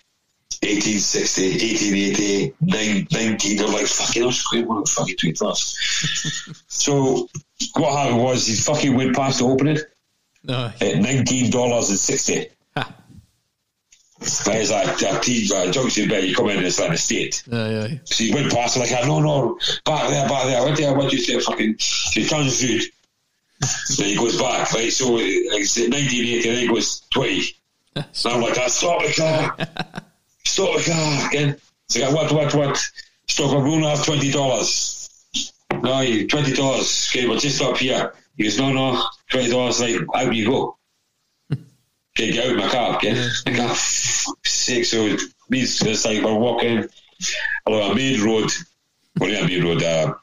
[0.61, 3.61] eighteen sixty, eighteen eighty, nine nineteen.
[3.61, 6.63] I'm like fucking, I'm square one fucking dollars.
[6.67, 7.29] so
[7.77, 9.77] what happened was he fucking went past the opening
[10.49, 10.73] Aye.
[10.81, 12.47] at nineteen dollars and sixty.
[12.75, 12.93] Ha.
[14.45, 16.25] There's like a T uh, junction bed.
[16.25, 17.41] You come in, it's like a state.
[17.51, 18.01] Aye, aye.
[18.03, 20.61] So he went past like, no, no, back there, back there.
[20.61, 21.77] I went there, what do you say, fucking,
[22.11, 22.83] he turns food.
[23.63, 24.91] So he goes back, right?
[24.91, 27.41] So like I said, 1980, then he goes 20.
[27.95, 29.55] And I'm like, ah, stop the car.
[30.45, 31.57] Stop the car again.
[31.89, 32.77] So I what, what, what?
[33.27, 35.83] Stop, going to have $20.
[35.83, 37.09] No, you, $20.
[37.09, 38.13] Okay, well, just up here.
[38.37, 39.79] He goes, no, no, $20.
[39.81, 40.77] Like, out you go.
[41.51, 43.31] Okay, get out of my car again.
[43.45, 43.73] Like, ah,
[44.43, 44.85] sake.
[44.85, 46.87] So it means it's like we're walking
[47.65, 48.51] along a main road.
[49.19, 50.13] Well, not a main road, uh,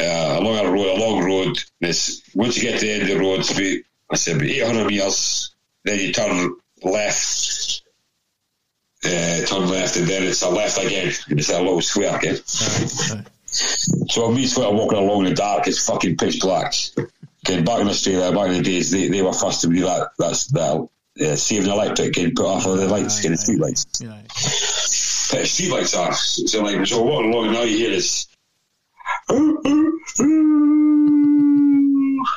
[0.00, 1.58] uh, along a road, a long road.
[1.80, 3.76] This once you get to the end of the road, it's about,
[4.10, 5.54] I said, about 800 metres.
[5.84, 7.82] Then you turn left,
[9.04, 11.12] uh, turn left, and then it's a left again.
[11.28, 12.36] And it's a little square again.
[12.36, 13.24] Aye, aye.
[13.46, 16.74] So me sort of walking along in the dark, it's fucking pitch black.
[17.48, 20.10] Okay, back in Australia, back in the days, they, they were first to be that
[20.18, 20.88] that's that
[21.20, 23.86] uh, saving electric and put off all the lights, getting street lights.
[24.02, 24.24] Aye.
[25.30, 27.90] But street lights are so like so walking along now you hear
[29.28, 29.54] I'm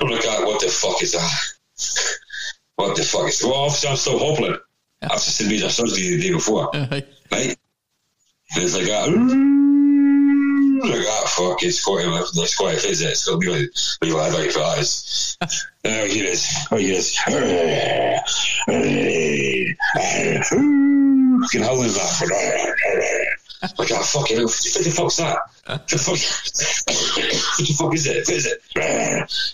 [0.09, 1.31] like, ah, what the fuck is that?
[2.75, 3.43] What the fuck is?
[3.43, 4.57] Well, obviously I'm still hobbling.
[5.01, 7.05] I've just seen surgery the day before, Aye.
[7.31, 7.57] right?
[8.51, 9.05] And it's like, ah,
[10.87, 13.09] like ah, fuck, it's quite, it's quite a visit.
[13.09, 13.69] It's gonna be like,
[14.01, 15.37] be like, like eyes.
[15.81, 17.17] And I hear this, I hear this.
[21.41, 23.38] Fucking howling that.
[23.61, 25.39] Like, ah, fucking hell, what the fuck's that?
[25.65, 26.17] What the fuck?
[26.87, 28.27] what the fuck is it?
[28.27, 28.61] What is it?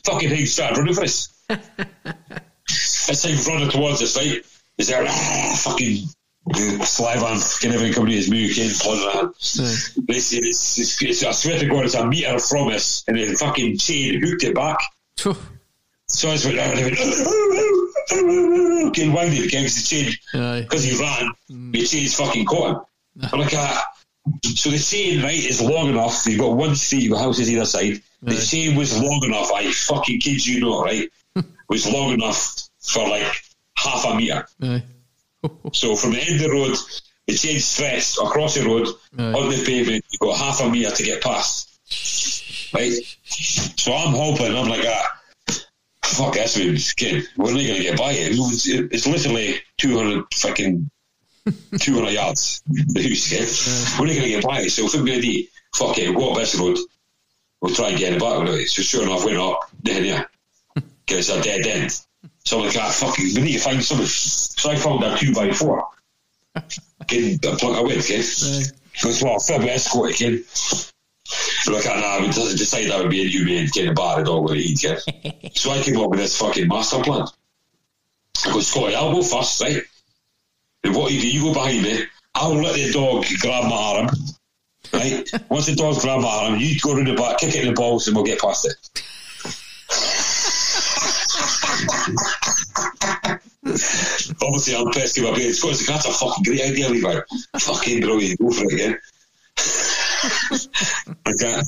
[0.06, 1.30] fucking hell, start running for us.
[1.49, 4.41] As he's running towards us, right?
[4.78, 6.08] Is there ah, fucking
[6.47, 9.34] and fucking everything coming in his mouth, again, pulling that.
[10.08, 13.34] This is, it's, it's, I swear to God, it's a metre from us, and the
[13.36, 14.78] fucking chain hooked it back.
[16.08, 16.95] So I just went, and I went,
[18.93, 20.14] getting winded because the chain,
[20.62, 21.32] because he ran,
[21.72, 22.80] the chain's fucking caught him.
[23.32, 23.84] I'm like, ah.
[24.43, 26.26] So the chain, right, is long enough.
[26.26, 28.01] You've got one street, you've got houses either side.
[28.23, 28.43] The Right.
[28.43, 31.09] chain was long enough, I fucking kid you not, right?
[31.69, 33.28] was long enough for like
[33.78, 34.47] half a metre.
[34.61, 34.84] Aye.
[35.73, 36.76] So from the end of the road,
[37.28, 39.36] the chain stretched across the road Right.
[39.36, 40.03] on the pavement.
[40.11, 42.71] You've got half a metre to get past.
[42.73, 42.93] Right?
[43.78, 45.21] So I'm hoping, I'm like, ah,
[46.03, 47.26] fuck, that's me, kid.
[47.38, 48.32] We're not going to get by it.
[48.34, 50.89] It's, it's literally 200 fucking
[51.46, 52.64] 200 yards.
[52.68, 54.02] The house, okay?
[54.02, 54.68] We're not going to get by.
[54.68, 55.43] So if we're going to do,
[55.76, 56.78] fuck it, we'll go up this road.
[57.62, 58.70] We'll try and get in the back with it.
[58.70, 60.26] So sure enough, we went up, then yeah.
[60.74, 62.02] Because it's a dead end.
[62.43, 64.08] So I'm like, ah, fuck it, we need to find something.
[64.08, 65.88] So I found a 2 by 4
[67.08, 68.26] Kid, I plug I went, kid.
[68.26, 68.64] Aye.
[68.93, 70.46] Because well, Phil escort, kid.
[71.68, 74.18] Look at nah, we just decided that would be a new man, get a bar,
[74.18, 75.00] the dog would eat, kid.
[75.56, 77.28] so I came up with this fucking master plan.
[78.46, 79.84] I go, Scotty, I'll go first, right?
[80.94, 82.04] What you do, you go behind me,
[82.36, 84.10] I'll let the dog grab my arm,
[84.94, 85.30] right?
[85.50, 87.74] Once the dog's grabbed my arm, you go around the back, kick it in the
[87.74, 88.76] balls, and we'll get past it.
[94.42, 97.20] Obviously, I'm pissed about being Scotty, that's a fucking great idea, Levi.
[97.60, 99.00] Fucking brilliant, go for it again.
[101.28, 101.61] Okay.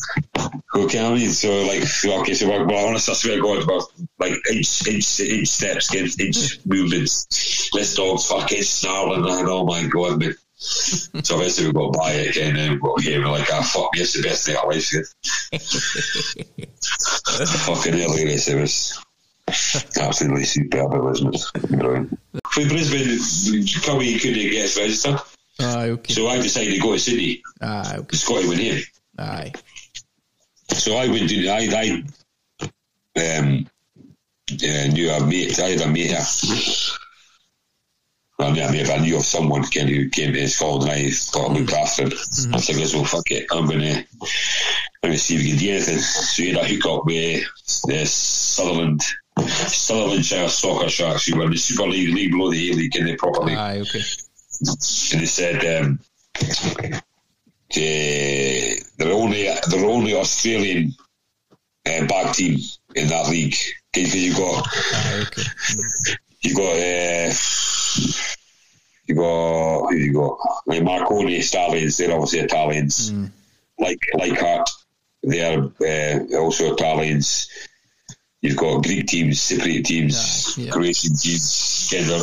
[0.76, 1.84] Okay, I mean, so like,
[2.22, 3.84] okay, so well honestly, I swear to God, about
[4.20, 7.70] like inch, inch, inch steps, each, inch movements.
[7.74, 10.36] This dog's fucking snarling, and oh my God, man.
[10.60, 13.62] So eventually we got by it again, and we got here, and we're like, ah,
[13.62, 14.90] fuck, yes, the best day of our life,
[17.66, 19.04] fucking hilarious, it was.
[19.48, 21.70] Absolutely superb, it was, it?
[21.70, 22.20] Brilliant.
[22.50, 23.18] For Brisbane,
[23.84, 25.22] Cowie couldn't get registered.
[25.60, 26.14] Aye, okay.
[26.14, 27.42] So I decided to go to Sydney.
[27.62, 28.18] Aye, okay.
[28.18, 28.82] Scotty went here.
[29.18, 29.54] Aye.
[30.74, 32.04] So I went to, I,
[33.18, 33.68] I um,
[34.52, 36.26] uh, knew a mate, I had a mate here.
[38.38, 41.10] Well, not a mate, I knew of someone again who came to Scotland and I
[41.10, 42.10] thought I after him.
[42.12, 42.56] Mm-hmm.
[42.56, 44.06] I said, well, fuck it, I'm going to
[45.04, 46.00] I'm see if we can do anything.
[46.00, 47.46] So he had a hook up with
[47.88, 49.02] the Sutherland,
[49.40, 53.06] Sutherlandshire Soccer Sharks, who were in the Super League, league below the A League, in
[53.06, 53.58] the proper league.
[53.58, 54.02] Aye, okay.
[54.62, 56.00] And they said, um,
[57.74, 60.94] the, they're only they're only Australian
[61.86, 62.60] uh, back team
[62.96, 63.56] in that league
[63.94, 65.42] because you've got Aye, okay.
[66.42, 67.34] you've got uh,
[69.06, 73.32] you got you got like Marconi Stallions they're obviously Italians Mm.
[73.80, 74.70] like Leichhardt
[75.24, 77.50] they're uh, also Italians
[78.42, 80.72] you've got Greek teams Cypriot teams Aye, yeah.
[80.72, 82.20] Croatian teams gender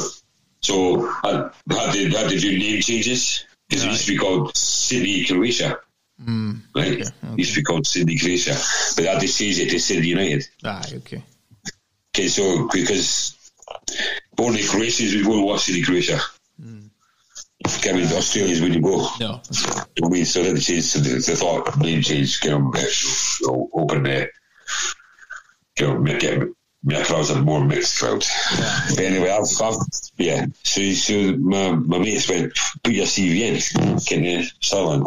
[0.65, 4.57] so I had to, had to do name changes because it used to be called
[4.57, 5.79] Sydney Croatia
[6.23, 6.61] Mm.
[6.77, 7.35] right Okay, it okay.
[7.37, 8.55] used to be called Sydney Croatia
[8.95, 11.23] but I had to change it to Sydney United Aye, okay.
[12.15, 13.35] Okay, so because
[14.39, 16.21] only Croatians would go and watch City Croatia.
[16.61, 16.87] Hmm.
[17.67, 19.09] I mean, the Australians wouldn't go.
[19.21, 19.41] No.
[20.05, 23.69] I mean, so they changed to the, they thought name change, get them you know,
[23.73, 24.29] open the,
[25.79, 26.49] you know, make it,
[26.85, 28.24] make crowds a more mixed crowd.
[28.91, 29.76] But anyway, I've, I've
[30.16, 30.47] yeah.
[30.62, 35.07] So, so my, my mates went, put your CV in, can you, Sutherland?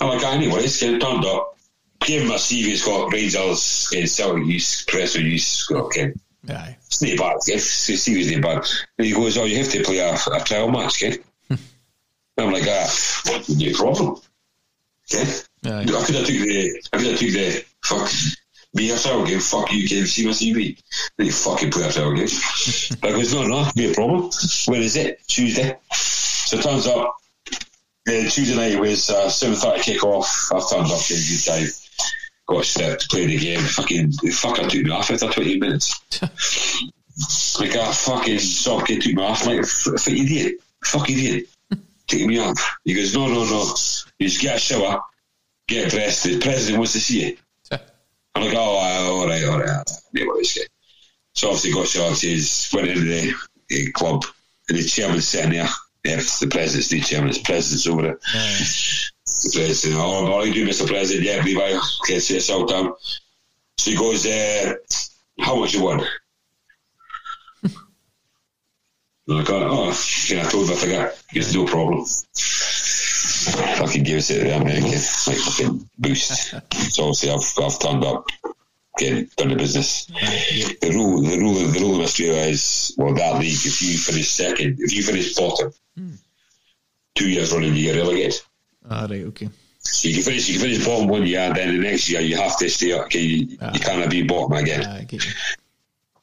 [0.00, 1.56] I'm like, anyways, get turned up.
[2.00, 6.12] Gave him my CV, it's got Rangers, uh, Celtic Youth, Presser Youth, okay.
[6.48, 6.76] Aye.
[6.86, 8.68] It's not bad, the CV's not bad.
[8.98, 11.22] And he goes, oh, you have to play a, a trial match, kid.
[12.36, 14.16] I'm like, ah, what would be a problem?
[15.08, 15.28] Kid?
[15.64, 15.82] Aye.
[15.82, 18.10] I could have took the, I could have took the, fuck,
[18.74, 20.80] be a trial game, fuck you, kid, see my CV.
[21.16, 22.28] Then you fucking play a trial game.
[23.00, 24.30] but I goes, no, no, be a problem.
[24.66, 25.20] When is it?
[25.26, 25.76] Tuesday.
[25.92, 27.16] So it turns up,
[27.48, 30.50] uh, Tuesday night was uh, 7.30 kick-off.
[30.52, 31.66] I've turned up, in good time.
[32.48, 33.60] Got to play the game.
[33.60, 36.00] Fucking, the fucker took me off after 20 minutes.
[37.60, 39.46] Like a fucking sock kid took me off.
[39.46, 40.54] I'm like, f- idiot.
[40.82, 41.48] Fuck you, idiot.
[42.06, 42.76] Take me off.
[42.84, 43.74] He goes, no, no, no.
[44.18, 45.02] You just get a shower,
[45.68, 46.24] get dressed.
[46.24, 47.36] The president wants to see you.
[48.34, 49.68] I'm like, oh, uh, all right, all right.
[49.68, 49.90] all right.
[50.12, 50.68] Yeah, what is it?
[51.34, 52.18] So obviously got showered.
[52.18, 53.32] He's went into the
[53.72, 54.24] uh, club.
[54.68, 55.68] And the chairman's sitting there.
[56.04, 57.32] Yeah, the president's the chairman.
[57.32, 58.18] The president's over there.
[58.34, 58.64] Aye.
[59.24, 60.86] The president, oh, what you do, Mr.
[60.86, 61.26] President?
[61.26, 62.94] Yeah, Levi, okay, sit yourself down.
[63.78, 64.74] So he goes, uh,
[65.40, 66.02] how much you want?
[69.28, 71.22] And I go, oh, yeah, I told him I forgot.
[71.30, 72.04] He goes, no problem.
[73.78, 76.50] Fucking give us it to the American, like fucking boost.
[76.92, 78.26] so obviously I've, I've turned up,
[78.98, 80.06] again, done the business.
[80.06, 84.28] The rule, the rule, the rule of Australia is, well, that league, if you finish
[84.30, 85.72] second, if you finish bottom,
[87.14, 88.40] two years running, you get relegated.
[88.88, 89.48] Ah, right, okay.
[89.78, 92.20] So you can finish, you can finish bottom one year, and then the next year
[92.20, 93.06] you have to stay up.
[93.06, 93.72] Okay, you, Ah.
[93.74, 95.06] you can't be bottom again.
[95.08, 95.32] Get you.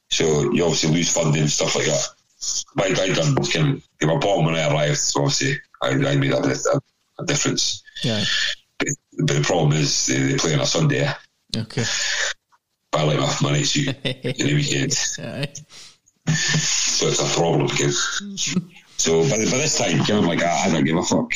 [0.08, 2.06] So you obviously lose funding and stuff like that.
[2.74, 4.96] But I, I done kind of, they were bottom when I arrived.
[4.98, 6.80] So obviously, I, I made a, a,
[7.22, 7.82] a difference.
[8.02, 8.24] Yeah.
[8.78, 11.08] But, but the problem is they, they play on a Sunday.
[11.56, 11.84] Okay.
[12.90, 14.92] But I like my, night suit in the weekend.
[14.92, 15.46] So
[17.06, 17.92] it's a problem again.
[18.96, 21.32] so by, by this time, I'm like, ah, I don't give a fuck.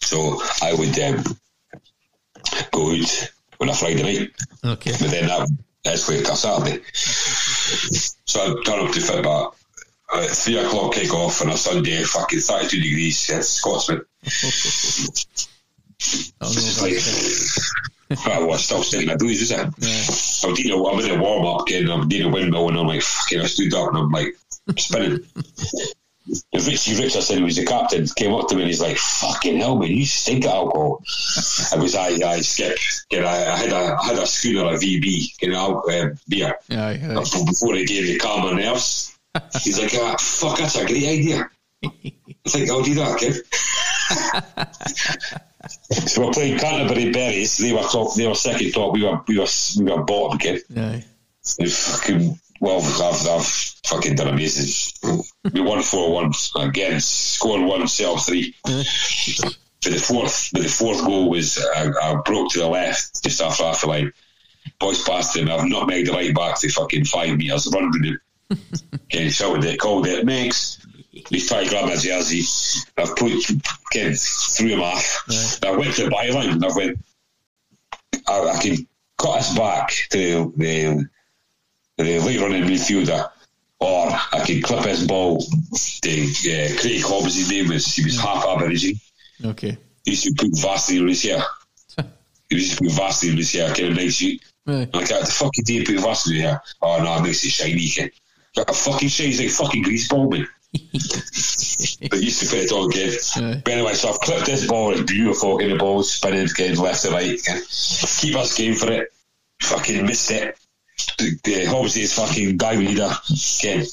[0.00, 1.24] So I would um,
[2.72, 4.30] go out on a Friday night.
[4.64, 4.92] Okay.
[4.92, 5.48] But then that
[5.84, 6.82] escalated to Saturday.
[8.26, 9.56] So I turn up to fit about
[10.12, 14.04] uh, three o'clock kick off on a Sunday, fucking 32 degrees, it's Scotsman.
[16.40, 19.58] Oh, It's no, like, that's well, I'm still sitting in a booze, is it?
[19.58, 20.48] Yeah.
[20.48, 22.86] I'm doing a, I'm in a warm up, and I'm doing a windmill, and I'm
[22.86, 24.34] like, fucking, I stood up, and I'm like,
[24.78, 25.20] spinning.
[26.54, 29.58] And Richie Richardson, who was the captain, came up to me and he's like, fucking
[29.58, 31.02] hell, man, you stink of alcohol.
[31.70, 32.78] I was, I, I skip.
[33.10, 36.14] You know, I, I had a, I had a schooner, a VB, you know, uh,
[36.26, 36.58] beer.
[36.70, 37.14] Aye, aye.
[37.14, 39.18] before they gave me calm my nerves.
[39.62, 41.50] He's like, ah, fuck, that's a great idea.
[41.84, 41.90] I
[42.48, 43.36] think I'll do that, kid.
[46.06, 47.56] So we're playing Canterbury Berries.
[47.58, 48.14] They were top.
[48.14, 48.92] They were second top.
[48.92, 49.46] We were we were
[49.78, 50.62] we were bottom, kid.
[51.58, 53.46] They fucking well, I've, I've
[53.86, 55.22] fucking done amazing.
[55.52, 57.00] we won four one again.
[57.00, 58.54] Scored one, sell three.
[58.64, 63.42] But the fourth, but the fourth goal was I, I broke to the left just
[63.42, 64.12] after half the line.
[64.78, 65.50] Boys passed him.
[65.50, 67.70] I've not made the right back to fucking five metres.
[67.72, 68.18] Run with him.
[69.04, 70.24] Okay, shouted it, called it.
[70.24, 70.83] Next,
[71.28, 72.42] he's trying to grab my jersey.
[72.96, 73.32] I've put
[73.90, 75.24] Ken threw him off.
[75.64, 76.98] I went to the byline and I went.
[78.26, 78.86] I, I can
[79.18, 81.08] cut us back to the
[81.96, 83.30] the late running midfielder,
[83.80, 85.44] or I can clip his ball.
[86.02, 88.96] The uh, Craig Hobbs, his name was, he was half Aboriginal.
[89.44, 89.78] Okay.
[90.04, 91.42] He used to put on his hair.
[92.48, 94.42] He used to put on his hair, kind of nice suit.
[94.66, 94.92] Right.
[94.94, 96.60] Like, the fuck you do put in here?
[96.82, 98.10] Oh no, it makes it shiny.
[98.56, 100.48] Got a fucking shines like fucking grease ball, man.
[102.10, 103.12] But used to put it on again.
[103.36, 103.62] Aye.
[103.64, 107.02] But anyway, so I've clipped this ball, it's beautiful, getting the ball spinning, getting left
[107.02, 107.38] to right.
[107.38, 107.62] Again.
[107.68, 109.08] Keep us game for it.
[109.62, 110.58] Fucking missed it.
[111.18, 113.10] The, the obviously it's fucking guy leader
[113.60, 113.86] again.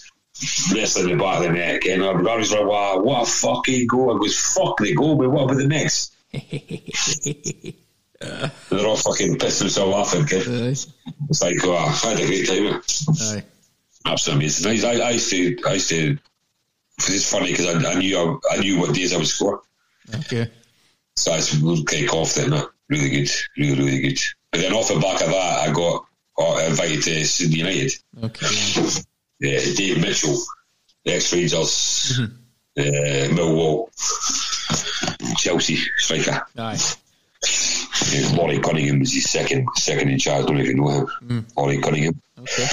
[0.74, 2.02] Wrestling the back of the net again.
[2.02, 4.16] I was like, wow, what a fucking goal.
[4.16, 6.16] I goes, fuck the goal, but what about the next?
[8.22, 10.48] They're all fucking pissed themselves laughing, kid.
[10.48, 10.76] Aye.
[11.30, 12.82] It's like, oh, I had a great time.
[13.22, 13.44] Aye.
[14.06, 14.86] Absolutely amazing.
[14.86, 16.18] I, I, I used to, I used to.
[17.10, 18.18] It's funny because I, I knew
[18.52, 19.62] I, I knew what days I would score,
[20.16, 20.50] Okay.
[21.16, 22.52] so I was quite confident.
[22.52, 22.70] No?
[22.90, 24.20] Really good, really really good.
[24.52, 26.06] But then off the back of that, I got
[26.38, 27.94] uh, invited to Sydney United.
[28.24, 28.48] Okay.
[29.40, 30.38] Yeah, Dave Mitchell,
[31.06, 32.82] ex Rangers, uh,
[33.34, 33.88] Millwall,
[35.38, 36.46] Chelsea striker.
[36.56, 36.98] Nice.
[38.14, 40.44] Yeah, Laurie Cunningham was his second second in charge.
[40.44, 41.46] I don't even know him.
[41.58, 42.20] Laurie Cunningham.
[42.40, 42.68] Okay.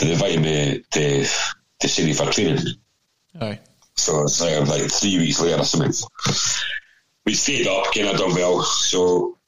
[0.00, 1.26] They invited me to
[1.80, 2.58] to Sydney for training.
[3.40, 3.60] Aye.
[3.94, 5.92] So it's like, like three weeks later or something.
[7.24, 8.62] We stayed up, getting done well.
[8.62, 9.38] So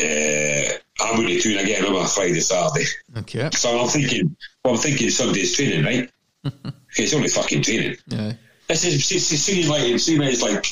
[0.00, 2.86] uh, I'm going to tune again on a Friday, Saturday.
[3.18, 3.50] Okay.
[3.52, 6.10] So I'm thinking, well, I'm thinking Sunday's training, right?
[6.96, 7.96] it's only fucking training.
[8.12, 8.38] Aye.
[8.68, 10.66] This is it's, it's singing like singing is like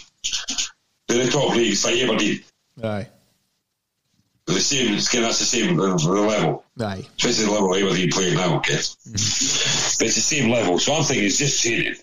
[1.08, 2.40] the top leagues like Aberdeen.
[2.82, 3.08] Aye.
[4.46, 6.64] The same, it's kind of, that's the same the level.
[6.80, 7.06] Aye.
[7.22, 8.74] This is the level Aberdeen playing now, okay?
[8.74, 10.78] But it's the same level.
[10.78, 11.94] So I'm thinking it's just training.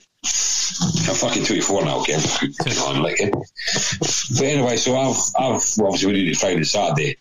[1.08, 2.18] I'm fucking 24 now, okay?
[2.64, 3.32] Come on, like it.
[3.32, 7.18] But anyway, so I've, I've obviously we did it Friday, Saturday.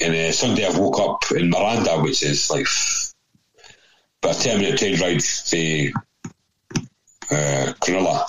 [0.00, 2.66] And uh, Sunday I woke up in Miranda, which is like
[4.22, 5.92] about a 10 minute train ride to
[7.30, 8.24] uh, Cronulla.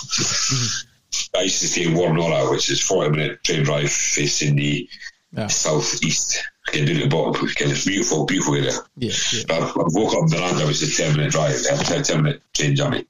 [1.35, 4.87] I used to stay in Woronora, which is 40 minute train drive facing the
[5.35, 5.47] Yeah.
[5.47, 6.43] southeast.
[6.67, 8.71] Again, down the bottom, again, it's beautiful, beautiful area.
[8.97, 9.11] Yeah.
[9.33, 9.43] Yeah.
[9.49, 12.41] I, I woke up in Miranda, which is a 10 minute drive, a 10 minute
[12.53, 13.05] train journey.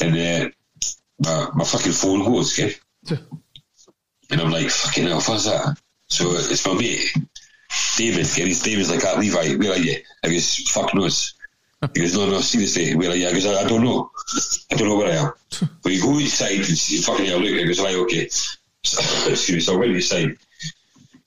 [0.00, 0.52] And then
[1.18, 2.74] my, my fucking phone goes, okay?
[4.30, 5.76] And I'm like, fucking hell, what's that?
[6.06, 7.12] So it's my mate,
[7.96, 8.48] David, okay?
[8.48, 9.96] His name is like, that Levi, where are you?
[10.24, 11.34] I goes, fuck knows.
[11.94, 13.28] He goes, no, no, seriously, where are you?
[13.28, 14.10] I goes, I, I don't know.
[14.70, 15.32] I don't know where I am.
[15.82, 18.28] but you go inside and see, fucking hell, look, I goes, right, okay.
[18.28, 20.36] So, excuse me, so I went inside.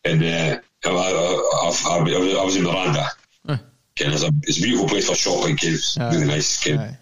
[0.03, 3.05] And uh, I, I, I, I, was, I was in Miranda.
[3.47, 5.57] Okay, and it's, a, it's a beautiful place for shopping?
[5.61, 6.13] It's Aye.
[6.13, 6.65] really nice.
[6.65, 6.97] Okay?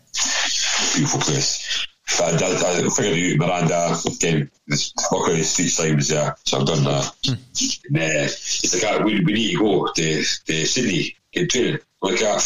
[0.95, 1.87] Beautiful place.
[2.09, 6.35] So I, I, I figured out Miranda, again, this walking the street sign was there,
[6.43, 7.15] so I've done that.
[7.27, 11.79] And, uh, it's like, ah, we, we need to go to, to Sydney, get training.
[12.01, 12.41] Like, ah,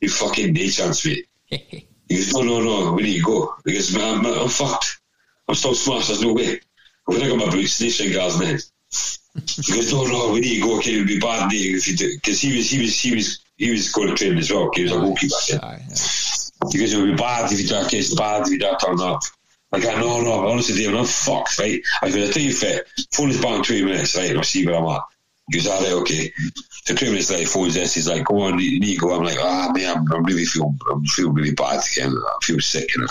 [0.00, 1.28] you fucking day chance, mate.
[2.06, 3.54] He goes, no, no, no, we need to go.
[3.64, 5.00] He goes, man, man I'm fucked.
[5.48, 6.60] I'm still smashed, there's no way.
[7.08, 8.58] I'm going to get my boots, nation guards, man.
[9.64, 11.88] He goes, no, no, we need to go, okay, it would be bad day if
[11.88, 14.52] you do, because he was, he was, he was, he was going to train as
[14.52, 15.78] well, he was a goalkeeper, yeah.
[16.72, 19.20] Because it would be bad if you don't, it's bad if you don't turn up.
[19.72, 21.82] Like, I no, no, honestly, David, I'm fucked, right?
[22.00, 24.30] I goes, I tell you fit, phone is back in 20 minutes, right?
[24.30, 25.02] And I'll see where I'm at.
[25.50, 26.32] He goes, all right, okay.
[26.84, 29.16] So 20 minutes later, he phones this, he's like, go on, you need to go.
[29.16, 32.14] I'm like, ah, man, I'm, I'm really feeling, I'm feeling really bad again.
[32.16, 33.08] I feel sick, you know.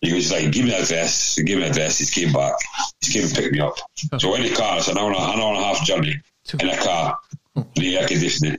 [0.00, 1.34] He goes, like, give me the vest.
[1.34, 1.98] So give me the vest.
[1.98, 2.54] He came back.
[3.04, 3.74] He came and picked me up.
[4.18, 6.20] So in the car, it's an hour, an hour and a half journey
[6.60, 7.18] in a car,
[7.54, 8.58] in the air conditioning.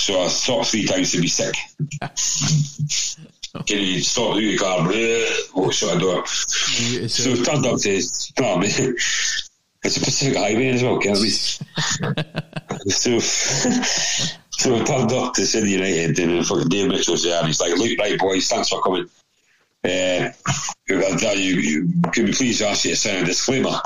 [0.00, 1.54] So I stopped three times to be sick.
[3.66, 4.88] Can you stop the car?
[4.88, 6.16] The door.
[6.16, 8.02] You- it's, So it turned up to,
[8.40, 8.60] no, I
[9.82, 11.28] it's a Pacific Highway as well, can't we?
[12.90, 17.60] so, so it turned up to Sydney United and fucking Dave Mitchell's there and he's
[17.60, 19.06] like, look, right boys, thanks for coming.
[19.84, 20.30] Uh,
[20.88, 23.80] you, you, can we please ask you to sign a disclaimer?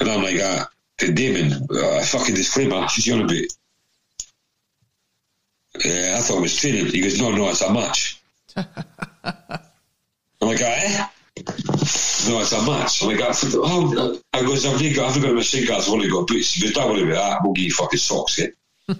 [0.00, 0.64] And I'm like, uh,
[0.98, 3.59] to Damon, uh, fucking disclaimer, you on about?
[5.74, 6.86] Uh, I thought it was training.
[6.86, 8.20] He goes, no, no, it's a match.
[8.56, 11.06] I'm like, eh?
[12.28, 13.02] No, it's a match.
[13.02, 15.94] I'm like, I, oh, I goes, I've got, I haven't got my shin guards, I've
[15.94, 16.52] only got boots.
[16.52, 18.46] He goes, don't worry about that, we'll give you fucking socks, yeah?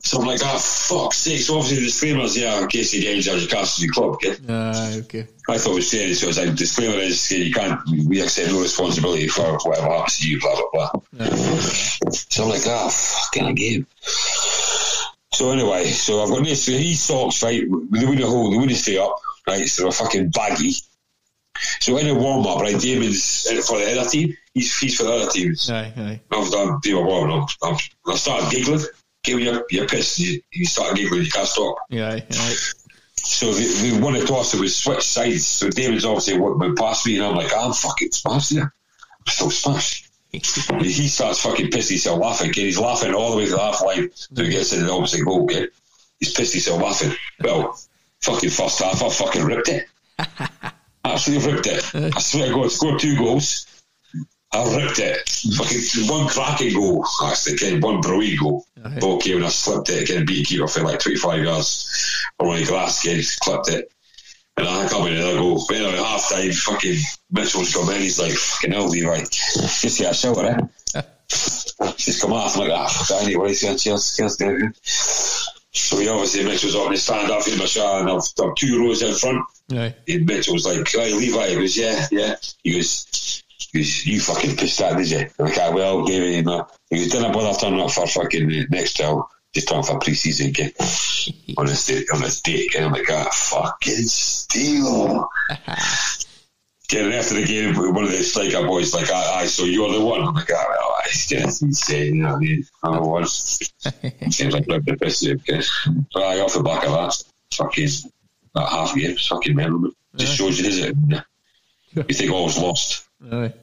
[0.00, 1.40] so I'm like, ah, fuck's sake.
[1.40, 4.14] So obviously the disclaimer's yeah, in case you get injured, you can't see the club,
[4.14, 4.36] okay?
[4.48, 5.00] Aye.
[5.04, 5.28] Okay.
[5.48, 8.60] I thought it was serious, so it's like, disclaimer is you can't, we accept no
[8.60, 11.02] responsibility for whatever happens to you, blah, blah, blah.
[11.20, 11.88] Aye.
[12.32, 13.86] So I'm like, ah, fucking game.
[15.34, 18.98] So anyway, so I've got this, these socks, right, they wouldn't hold, they wouldn't stay
[18.98, 19.16] up,
[19.46, 20.72] right, so they're fucking baggy.
[21.80, 25.12] So in a warm up, right, Damon's for the other team, he's, he's for the
[25.12, 25.70] other teams.
[25.70, 25.92] Aye.
[25.96, 26.20] Aye.
[26.30, 28.84] I've done, do my warm up, I've started giggling.
[29.24, 31.76] get when you're, you're you, you start giggling, you can't stop.
[31.88, 32.58] Yeah, right.
[33.16, 35.46] So they, they won a toss, it was switch sides.
[35.46, 38.74] So David's obviously went past me, and I'm like, ah, I'm fucking smashed here.
[39.20, 40.10] I'm still smashed.
[40.32, 42.50] He starts fucking pissed himself laughing.
[42.50, 42.62] Okay?
[42.62, 45.24] He's laughing all the way to the half line, so he gets to the opposite
[45.24, 45.44] goal.
[45.44, 45.68] Okay?
[46.18, 47.12] He's pissed himself laughing.
[47.40, 47.78] Well,
[48.20, 49.86] fucking first half, I fucking ripped it.
[51.04, 51.94] Absolutely ripped it.
[51.94, 53.66] I swear to God, scored two goals.
[54.52, 55.28] I ripped it.
[55.56, 58.66] Fucking one cracking goal, actually, again, one brilliant goal.
[58.82, 59.00] Right.
[59.00, 62.24] Ball came and I slipped it again, beat keeper for like 25 yards.
[62.38, 63.91] Or on the glass, again, clipped it.
[64.56, 65.64] And I come in another goal.
[65.66, 66.98] But anyway, half time, fucking
[67.30, 69.20] Mitchell's come in, he's like, fucking hell, Levi.
[69.20, 71.02] Just get a shower, eh?
[71.96, 74.76] She's come off, I'm like, ah, fuck, anyway, cheers, cheers, cheers, David.
[75.74, 78.54] So he obviously, Mitchell's up and he stand up in my shower and I've, I've
[78.56, 79.42] two rows in front.
[79.70, 79.94] Right.
[80.06, 81.48] And Mitchell's like, hey, Levi.
[81.48, 82.34] He goes, yeah, yeah.
[82.62, 83.42] He goes,
[83.72, 85.30] he goes you fucking pissed that, did you?
[85.38, 86.66] I'm like, I well, gave it, you know.
[86.90, 89.26] He goes, didn't bother turning up for fucking the next show.
[89.54, 90.72] Just turn for pre-season again.
[91.58, 92.74] on a date, on a date.
[92.74, 95.28] And I'm like, ah, fucking steal.
[96.88, 100.04] Getting after the game, one of the striker boys like, I, aye, so you're the
[100.04, 100.20] one.
[100.22, 102.38] I'm like, ah, well, I just insane, you know,
[102.82, 103.26] I'm the one.
[104.30, 105.62] Seems like bit pissy, okay.
[106.12, 107.22] But I off the back of that,
[107.54, 107.88] fucking,
[108.54, 109.92] that half game, fucking memorable.
[110.16, 110.96] Just shows you, does it?
[111.94, 113.08] You think all was lost.
[113.20, 113.54] Right.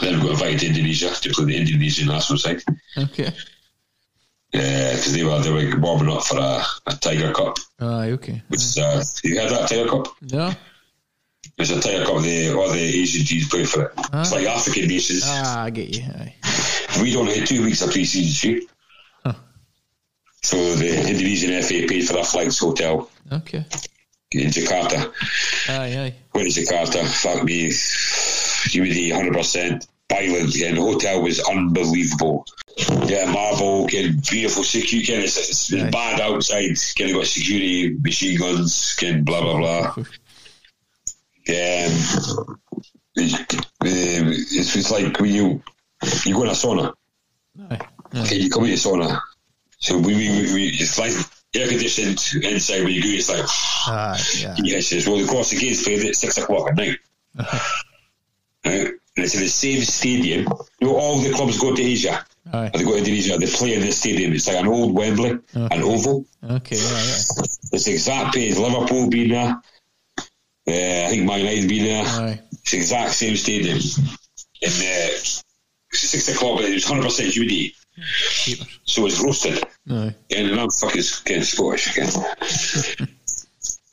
[0.00, 2.62] Then we got invited to Indonesia to play the Indonesian national side.
[2.96, 3.32] Okay.
[4.52, 7.56] Yeah, because they were, they were warming up for a, a Tiger Cup.
[7.80, 8.42] Aye, okay.
[8.48, 10.08] Which is, uh, you had that Tiger Cup?
[10.30, 10.52] No?
[11.58, 13.92] It's a Tiger Cup, the, all the Asian teams play for it.
[14.12, 15.22] It's like African nations.
[15.24, 16.02] Ah, I get you.
[16.02, 16.34] Aye.
[17.00, 18.70] We don't have two weeks of pre-season shoot.
[19.24, 19.32] Huh.
[20.42, 23.64] So the Indonesian FA paid for our flights, hotel Okay.
[24.32, 25.12] in Jakarta.
[25.70, 26.14] Aye, aye.
[26.34, 27.72] Went to Jakarta, fuck me,
[28.70, 29.86] humidity 100%.
[30.12, 32.46] Island, and the hotel was unbelievable.
[33.06, 35.90] Yeah, marble, getting beautiful security, getting it's, it's Nice.
[35.90, 39.94] bad outside, getting got security, machine guns, getting blah blah blah.
[39.96, 40.04] Um,
[43.16, 45.62] it's, it's, like when you
[46.24, 46.94] you go in a sauna,
[47.70, 47.80] Aye.
[48.16, 49.20] okay, you come in a sauna.
[49.78, 51.12] So we, we, we, we it's like
[51.54, 54.54] air conditioned inside when you go, it's like yeah.
[54.64, 55.06] Yes, yes.
[55.06, 56.98] Well, the course the game's played at six o'clock at night.
[58.64, 58.92] right?
[59.16, 60.46] And it's in the same stadium.
[60.80, 62.24] You know, all the clubs go to Asia.
[62.52, 62.70] Aye.
[62.72, 63.36] They go to Indonesia.
[63.36, 64.32] They play in this stadium.
[64.32, 66.24] It's like an old Wembley, an oval.
[66.42, 66.76] Okay.
[66.76, 68.56] It's the exact page.
[68.56, 69.60] Liverpool been there.
[70.66, 72.04] Uh, I think Man United been there.
[72.06, 72.40] Aye.
[72.52, 73.76] It's the exact same stadium.
[74.62, 75.42] And uh, it's
[75.92, 77.74] six o'clock, but it was hundred percent humidity,
[78.44, 78.78] Keepers.
[78.84, 79.62] so it's roasted.
[79.90, 80.14] Aye.
[80.34, 82.08] And I'm fucking getting Scottish again.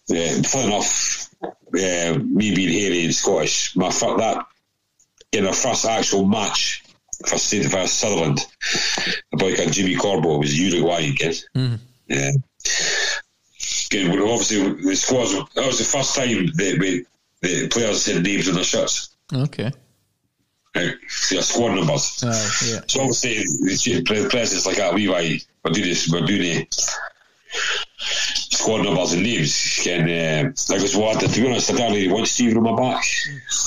[0.07, 4.45] yeah, fun enough, uh, me being hairy and Scottish, my fir- that
[5.31, 6.83] in our first actual match
[7.25, 7.65] for St.
[7.65, 8.39] for Sutherland,
[9.33, 11.37] a boy called Jimmy Corbo was Uruguayan kid.
[11.55, 11.79] Mhm.
[12.07, 12.31] Yeah.
[13.91, 15.33] Again, we obviously the squads.
[15.55, 17.05] That was the first time that we,
[17.41, 19.09] the players said names on their shirts.
[19.33, 19.71] Okay.
[20.75, 20.95] Right?
[21.31, 22.23] Their squad numbers.
[22.23, 22.81] Aye, yeah.
[22.87, 26.67] So obviously, the president's like, ah, Levi, we're doing this, we're doing the
[27.97, 29.79] squad numbers and names.
[29.87, 32.75] And uh, I was what, to be honest, I didn't really want Stephen on my
[32.93, 33.03] back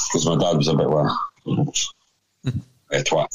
[0.09, 3.29] because my dad was a bit well, a twat.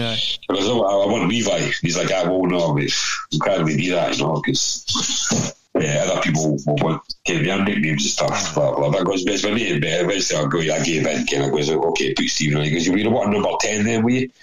[0.00, 0.22] Aye.
[0.48, 1.70] I was, oh, I want Levi.
[1.82, 2.88] He's like, well, no, we
[3.30, 7.44] we can't really do that, you know, because yeah, other people will want to give
[7.44, 8.90] their nicknames and stuff, blah, blah.
[8.90, 11.70] That goes, it's my name, but eventually I go, I gave in, and I goes,
[11.70, 12.64] okay, put Stephen on.
[12.64, 14.30] He goes, you know what, number 10 then, will you?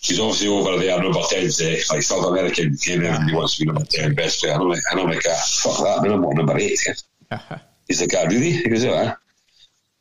[0.00, 3.72] He's obviously over there, number 10's uh, like South American, and everybody wants to be
[3.72, 4.52] number 10, best player.
[4.52, 6.78] And I'm like, and I'm like ah, fuck that, man, I'm number 8.
[7.88, 8.52] He's like, ah, really?
[8.52, 9.14] He goes, yeah.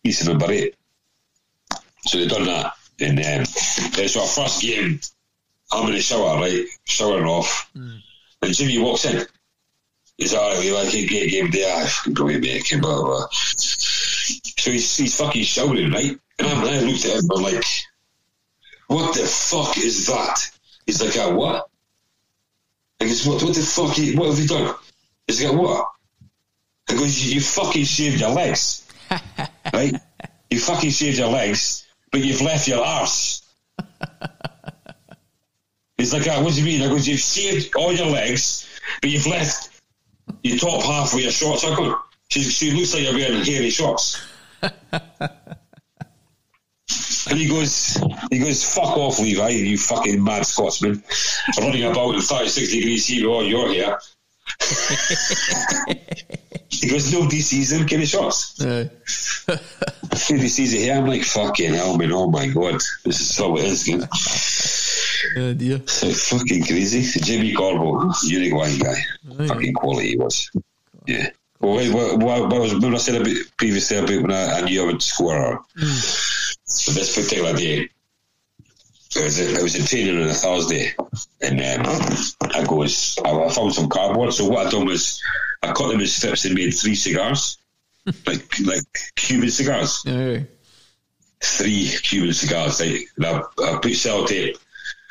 [0.03, 0.75] He's number 8.
[2.05, 2.73] So they've done that.
[2.99, 4.99] And um, so our first game,
[5.71, 6.65] I'm in the shower, right?
[6.85, 7.69] Showering off.
[8.41, 9.25] And Jimmy walks in.
[10.17, 11.75] He's all right, we like a great game there.
[11.75, 12.61] I fucking brilliant, mate.
[12.61, 13.27] Okay, blah, blah, blah.
[13.31, 16.17] So he's, he's fucking shouting, right?
[16.39, 17.65] And I'm, I looked at him, I'm like,
[18.87, 20.51] what the fuck is that?
[20.85, 21.67] He's like, what?
[23.01, 24.75] I goes, what, what the fuck, what have you done?
[25.27, 25.87] He's like, what?
[26.89, 28.87] I goes, you, you fucking shaved your legs.
[29.73, 29.95] right?
[30.49, 31.82] You fucking shaved your legs,
[32.13, 33.41] but you've left your arse.
[35.97, 36.83] He's like, ah, what do you mean?
[36.83, 38.69] I goes, you've shaved all your legs,
[39.01, 39.81] but you've left
[40.43, 41.65] your top half with your shorts.
[41.65, 41.97] I go,
[42.29, 44.23] she, she looks like you're wearing hairy shorts.
[44.61, 44.71] And
[47.39, 47.99] he goes,
[48.29, 51.03] he goes, fuck off, Levi, you fucking mad Scotsman.
[51.57, 53.97] Running about in 36 degrees heat, oh, you're here.
[56.69, 58.61] He goes, nobody sees him, get his shorts.
[58.61, 58.89] Aye.
[60.29, 60.95] Nobody sees it here.
[60.95, 62.81] I'm like, fucking hell, man, oh my god.
[63.03, 64.07] This is so it is, man.
[65.37, 65.79] Oh dear.
[65.79, 67.19] fucking crazy.
[67.21, 68.95] Jimmy Corbo, Uruguayan guy.
[69.39, 69.47] Aye.
[69.47, 70.49] Fucking quality he was.
[71.07, 71.29] Yeah.
[71.59, 74.61] Well, wait, what, what, what was when I said about previously about when I, I
[74.61, 75.63] knew I would score?
[75.77, 76.97] So hmm.
[76.97, 77.89] this particular day,
[79.15, 80.93] it was a, it was a training on a Thursday,
[81.41, 81.85] and um,
[82.53, 84.33] I goes, I, I found some cardboard.
[84.33, 85.21] So what I done was
[85.61, 87.57] I cut them in strips and made three cigars,
[88.25, 88.83] like like
[89.15, 90.03] Cuban cigars,
[91.41, 92.79] three Cuban cigars.
[92.79, 94.57] Like, and I, I put sellotape.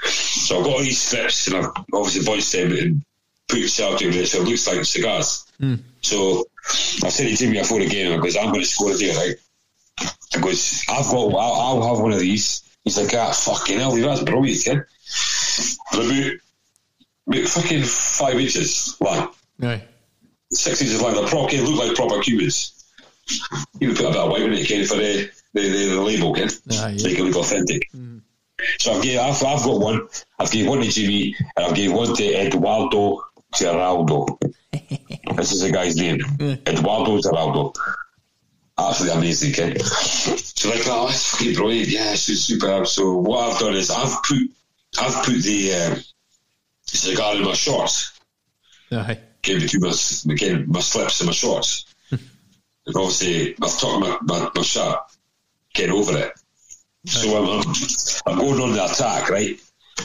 [0.04, 3.04] So I got all these strips and I obviously bunched them and
[3.48, 5.46] put sellotape in it so it looks like cigars.
[6.00, 6.44] So
[7.04, 9.36] I said to Jimmy before the game, I goes, I'm going to score today, right?
[10.34, 11.36] I goes, I've got, I'll,
[11.82, 12.64] I'll have one of these.
[12.84, 14.82] He's like, ah, fucking hell, that's brilliant, kid.
[15.92, 16.32] But about,
[17.28, 19.82] about fucking five inches long, Aye.
[20.50, 22.84] six inches long, the proper, kid look like proper Cubans.
[23.78, 26.00] He would put a bit of white in it, kid, for the, the, the, the
[26.00, 26.50] label, kid.
[26.70, 27.12] Aye, So yeah.
[27.12, 27.88] it can look authentic.
[28.78, 30.08] So I've, gave, I've, I've got one.
[30.38, 33.22] I've gave one to Jimmy, and I've gave one to Eduardo
[33.54, 34.38] Geraldo.
[35.36, 36.20] this is the guy's name.
[36.40, 37.74] Eduardo Geraldo.
[38.88, 39.82] Absolutely amazing kid.
[39.82, 41.88] So like, oh, that's fucking brilliant.
[41.88, 42.86] Yeah, she's superb.
[42.86, 44.38] So what I've done is I've put
[45.00, 45.96] I've put the uh,
[46.86, 48.18] cigar in my shorts.
[48.90, 49.18] Aye.
[49.42, 51.86] Gave it to my again my slips and my shorts.
[52.10, 52.20] and
[52.96, 54.98] obviously I've tucked my, my, my shirt,
[55.74, 56.32] get over it.
[57.06, 57.74] So I'm, I'm,
[58.26, 59.58] I'm going on the attack, right?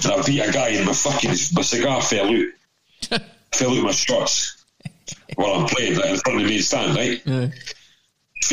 [0.03, 3.21] And I beat a guy and my fucking my cigar fell out.
[3.53, 4.65] fell out my shorts
[5.35, 7.21] while I'm playing like, in front of the main stand, right?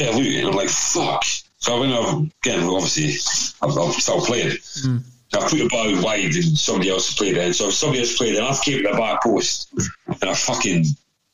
[0.00, 1.24] Out and I'm like, fuck.
[1.58, 3.14] So when I'm again, obviously,
[3.62, 4.50] I've, I'm still playing.
[4.60, 4.98] So hmm.
[5.32, 7.44] I put the ball wide and somebody else played it.
[7.44, 9.72] And so somebody else played it and I've to the back post
[10.06, 10.84] and I fucking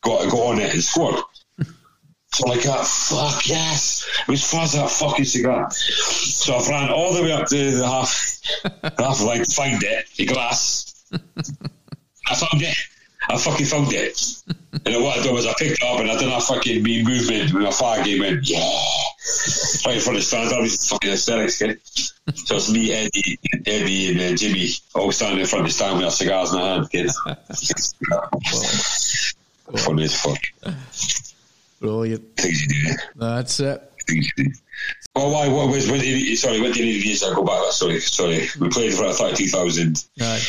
[0.02, 1.16] got, got on it and scored.
[2.32, 4.08] So like that, fuck yes.
[4.20, 5.68] It was far as that fucking cigar.
[5.72, 8.40] So I've ran all the way up to the half,
[8.98, 11.04] half line to find it, the glass.
[11.12, 12.76] I found it.
[13.28, 14.42] I fucking found it.
[14.72, 17.02] And what I done was I picked it up and I did a fucking me
[17.04, 18.58] movement when my fire game went, yeah.
[19.84, 21.80] Right in front of the stand, I was fucking hysterics, kid.
[22.34, 25.96] So it's me, Eddie, Eddie and uh, Jimmy all standing in front of the stand
[25.96, 27.10] with our cigars in our hand, kid.
[29.76, 30.38] Funny as fuck.
[31.80, 32.36] Brilliant.
[32.36, 32.94] Things you do.
[33.16, 33.92] That's it.
[34.06, 34.52] Things you do.
[35.16, 35.48] Oh, why?
[35.48, 35.90] What was?
[35.90, 37.72] When did, sorry, when did it years I go back?
[37.72, 38.48] Sorry, sorry.
[38.60, 40.04] We played for thirty thousand.
[40.20, 40.40] Aye.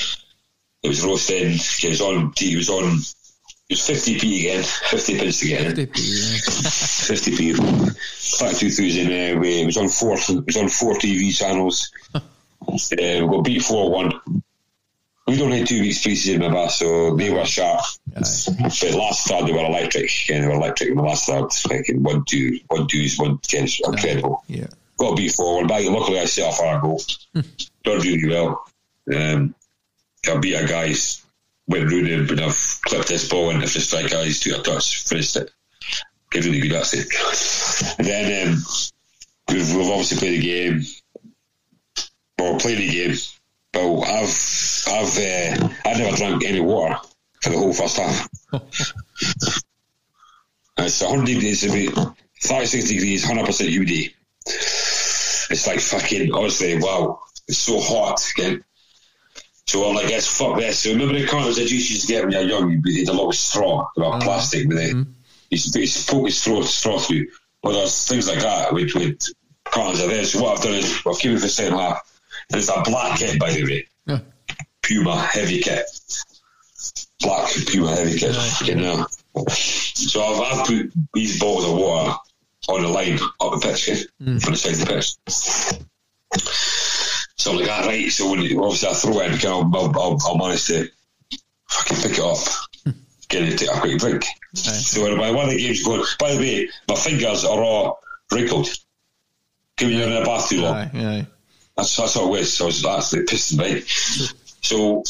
[0.83, 1.53] It was roasting.
[1.53, 2.33] It was on.
[2.39, 2.99] It was on.
[3.71, 4.63] It was fifty p again.
[4.63, 5.73] Fifty pence again.
[5.73, 6.69] 50p, yeah.
[7.07, 7.53] Fifty p.
[7.53, 9.07] Back two thousand.
[9.07, 10.15] Uh, we- it was on four.
[10.17, 11.89] It was on four TV channels.
[12.15, 12.19] uh,
[12.67, 14.11] we got beat four one.
[15.25, 17.79] We don't had two weeks pre-season with us, so they were sharp.
[18.17, 18.21] Aye.
[18.57, 20.27] But last third they were electric.
[20.27, 21.45] Yeah, they were electric in the last third.
[21.69, 24.43] Like in one two, one twos, one tens, incredible.
[24.47, 24.67] Yeah.
[24.97, 25.69] got beat forward.
[25.69, 27.01] But luckily, I set off our goal.
[27.33, 27.45] Done
[28.01, 28.65] really well.
[29.15, 29.55] Um,
[30.29, 31.20] I beat a guy's
[31.79, 35.35] round him, and I've clipped this ball into the strike eyes to a touch, finished
[35.35, 35.51] it.
[36.31, 37.07] Get really good at it.
[37.97, 38.63] And then um,
[39.49, 40.81] we've, we've obviously played the game.
[42.39, 43.15] Well, played the game.
[43.73, 46.97] But I've I've uh, I never drank any water
[47.41, 48.29] for the whole first half.
[50.77, 54.15] It's 100 degrees, about 36 degrees, 100% humidity.
[54.47, 57.19] It's like fucking, honestly, wow.
[57.47, 58.63] It's so hot again.
[59.71, 60.79] So I'm like, yes, fuck this.
[60.79, 62.71] So remember the cartons that you used to get when you were young?
[62.71, 64.23] You did a lot of straw, a lot of uh-huh.
[64.25, 64.93] plastic with it.
[64.93, 65.05] You
[65.49, 67.27] used to you poke a straw, straw through.
[67.63, 69.21] Well, there's things like that with, with
[69.63, 70.33] cartons of this.
[70.33, 72.01] So what I've done is, I've given it for the second half.
[72.51, 73.87] And it's a black kit, by the way.
[74.07, 74.19] Yeah.
[74.81, 75.85] Puma heavy kit.
[77.21, 78.35] Black Puma heavy kit.
[78.35, 78.67] Right.
[78.67, 79.07] You know.
[79.47, 82.17] So I've, I've put these bottles of water
[82.67, 84.33] on the line up the pitch, mm.
[84.33, 85.15] kid, for the side of the pitch.
[87.35, 88.11] So I'm like, ah, right.
[88.11, 90.87] So when obviously I throw it, I'll, I'll, I'll, I'll manage to
[91.67, 92.37] fucking pick it up,
[93.29, 94.25] get it, take a quick drink.
[94.53, 97.99] So when by one of the games going, by the way, my fingers are all
[98.31, 98.67] wrinkled.
[99.77, 100.75] Given you're in a bath too long.
[100.75, 100.91] Aye.
[100.93, 101.27] Aye.
[101.77, 102.53] That's, that's what it was.
[102.53, 103.81] So I was actually pissing me.
[104.61, 105.03] So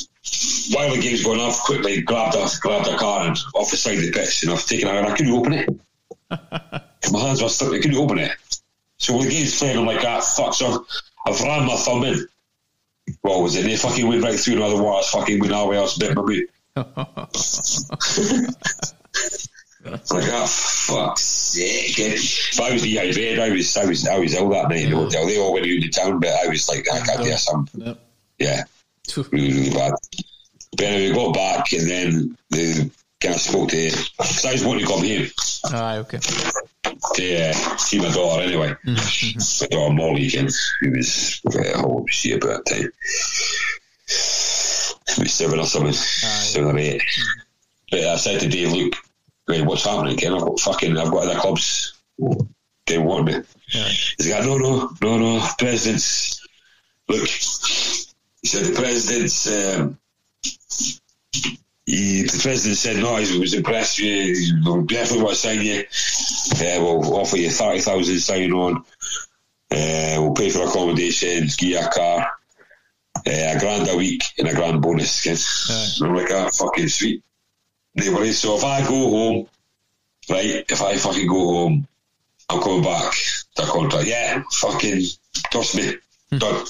[0.74, 3.98] while the game's going, I've quickly grabbed a grabbed a car and off the side
[3.98, 5.70] of the pitch, and I've taken it, and I couldn't open it.
[7.12, 7.74] My hands were stuck.
[7.74, 8.32] I couldn't open it.
[8.98, 10.54] So when the game's playing, I'm like, ah, fuck.
[10.54, 10.86] So
[11.26, 12.28] I've ran my thumb in.
[13.22, 13.64] What was it?
[13.64, 15.04] They fucking went right through another wire.
[15.04, 16.50] Fucking went all the way else, bit my boot.
[19.84, 21.98] Like, ah, fuck's sake.
[22.56, 23.40] But I was dehydrated.
[23.40, 25.26] I was, I was, I was ill that night in the hotel.
[25.26, 27.82] They all went out of town, but I was like, I can't do something.
[27.82, 28.00] Yep.
[28.38, 28.64] Yeah
[29.18, 29.94] really, really bad.
[30.72, 32.74] But anyway, we got back and then they
[33.20, 35.28] kind of spoke to, because I was wanting to come home
[35.74, 35.98] Aye.
[35.98, 36.20] Okay.
[37.16, 38.76] to uh, see my daughter anyway.
[38.86, 42.92] My daughter Molly again, who was, uh, how old about that time?
[45.18, 47.02] maybe seven or something, seven or eight.
[47.90, 48.94] But I said to Dave, look,
[49.48, 50.18] right, what's happening?
[50.18, 50.34] Ken?
[50.34, 51.94] I've got fucking, I've got other clubs.
[52.88, 53.34] They want me.
[53.70, 53.88] Yeah.
[54.18, 55.48] He's like, no, no, no, no.
[55.58, 56.46] President's
[57.08, 57.28] look.
[57.28, 59.48] He said the president's.
[59.48, 59.98] Um,
[61.86, 63.16] he, the president said no.
[63.18, 64.36] He was impressed with you.
[64.36, 65.84] He definitely want to sign you.
[66.54, 68.84] Uh, we'll offer you thirty thousand sign on.
[69.72, 72.28] Uh, we'll pay for accommodations, give you a car,
[73.16, 75.24] uh, a grand a week, and a grand bonus.
[75.24, 75.40] Kid.
[76.06, 77.24] I'm like, ah, fucking sweet.
[77.96, 78.40] No worries.
[78.40, 79.48] So if I go home,
[80.30, 80.66] right?
[80.70, 81.88] If I fucking go home,
[82.50, 83.14] I'm coming back
[83.56, 84.08] to contract.
[84.08, 85.04] Yeah, fucking
[85.52, 85.94] trust me,
[86.38, 86.66] done.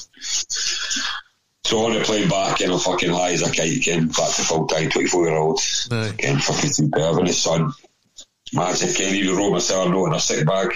[1.63, 4.41] So on the plane back, and I'm fucking high as a kite again, back to
[4.41, 5.59] full time, 24 year old.
[5.91, 6.07] Aye.
[6.07, 7.71] Again, fucking superb in the sun.
[8.53, 10.73] Imagine, can't even wrote myself a note in a sick bag.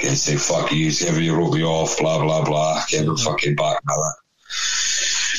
[0.00, 2.82] Again, say, fuck you, everybody wrote me off, blah, blah, blah.
[2.86, 3.94] Again, I'm fucking back now.
[3.94, 4.14] that.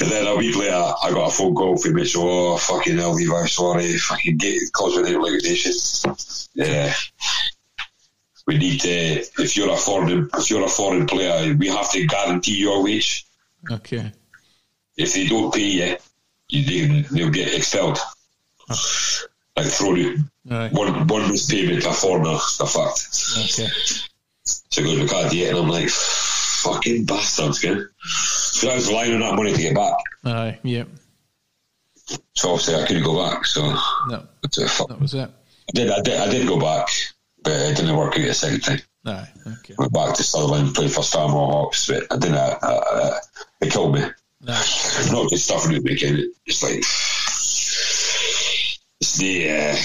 [0.02, 2.98] And then a week later, I got a phone call from me, so, oh, fucking
[2.98, 5.74] hell, Levi, sorry, fucking get close with liquidation.
[6.56, 6.94] Yeah.
[8.48, 12.06] We need to, if you're a foreign, if you're a foreign player, we have to
[12.08, 13.26] guarantee your wage.
[13.72, 14.12] Okay.
[14.98, 15.98] If they don't pay you,
[16.50, 17.98] you they, they'll get expelled.
[18.70, 18.76] Ah.
[19.56, 20.18] Like thrown out.
[20.52, 20.70] Aye.
[20.74, 23.08] One one missed payment to a foreigner, the fact.
[23.38, 23.70] Okay.
[24.46, 27.88] So he goes, we can't do it, and I'm like, fucking bastards, man.
[28.02, 29.96] So I was relying on that money to get back.
[30.26, 30.60] Aye.
[30.64, 30.88] Yep.
[32.34, 33.46] So obviously I couldn't go back.
[33.46, 33.62] So
[34.08, 34.90] No, it's a fuck.
[34.90, 35.30] that was it.
[35.30, 36.88] I did, I did, I did go back,
[37.44, 38.80] but it didn't work out a second time.
[39.06, 39.28] Aye.
[39.46, 39.76] Okay.
[39.78, 42.36] Went back to Sutherland, played for Stanmore Hawks, but I didn't.
[42.36, 43.20] Uh, uh,
[43.62, 44.02] it killed me.
[44.02, 45.10] Aye.
[45.12, 46.20] not just stuff in the weekend.
[46.46, 46.84] It's like
[49.00, 49.76] it's the uh,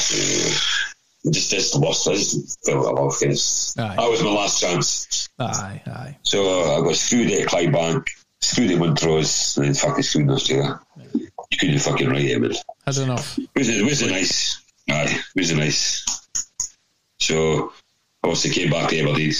[1.33, 2.09] just it's the worst.
[2.09, 5.29] I just felt I love because that was my last chance.
[5.39, 5.83] Aye.
[5.87, 6.17] Aye.
[6.23, 8.07] So I got screwed at Clydebank,
[8.41, 10.81] screwed at Montrose, and then fucking screwed in Australia.
[11.51, 12.53] You couldn't fucking write it, man.
[12.85, 13.39] Had enough.
[13.39, 14.63] It was, it was nice.
[14.91, 16.05] Aye, it was nice.
[17.21, 17.73] So
[18.23, 19.33] obviously came back to Aberdeen.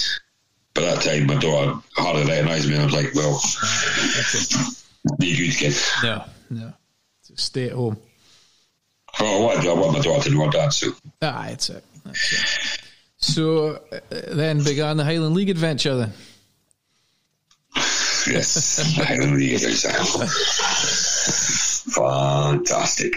[0.73, 2.75] By that time, my daughter hardly recognised me.
[2.75, 3.41] and I was like, well,
[5.19, 5.75] be good kid.
[6.03, 6.23] No.
[6.49, 6.73] No.
[7.35, 7.97] Stay at home.
[9.19, 10.91] Oh, I want, I want my daughter to know her dad, so.
[11.21, 11.83] Aye, that's it.
[12.05, 12.79] That's it.
[13.17, 13.99] So uh,
[14.31, 16.13] then began the Highland League adventure then.
[18.27, 19.59] Yes, I don't need.
[21.95, 23.13] Fantastic.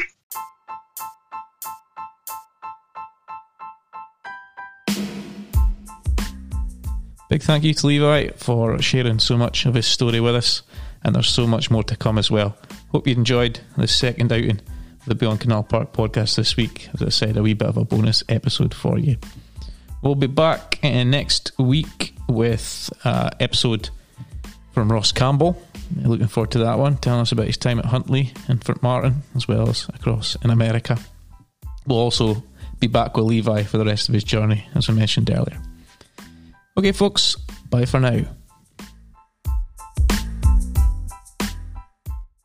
[7.32, 10.60] Big thank you to Levi for sharing so much of his story with us,
[11.02, 12.54] and there's so much more to come as well.
[12.90, 14.60] Hope you enjoyed the second outing
[15.00, 16.90] of the Beyond Canal Park podcast this week.
[16.92, 19.16] As I said, a wee bit of a bonus episode for you.
[20.02, 23.88] We'll be back uh, next week with uh, episode
[24.72, 25.56] from Ross Campbell.
[26.02, 29.48] Looking forward to that one, telling us about his time at Huntly and Formartine, as
[29.48, 30.98] well as across in America.
[31.86, 32.42] We'll also
[32.78, 35.58] be back with Levi for the rest of his journey, as I mentioned earlier.
[36.76, 37.36] Okay, folks,
[37.68, 38.24] bye for now.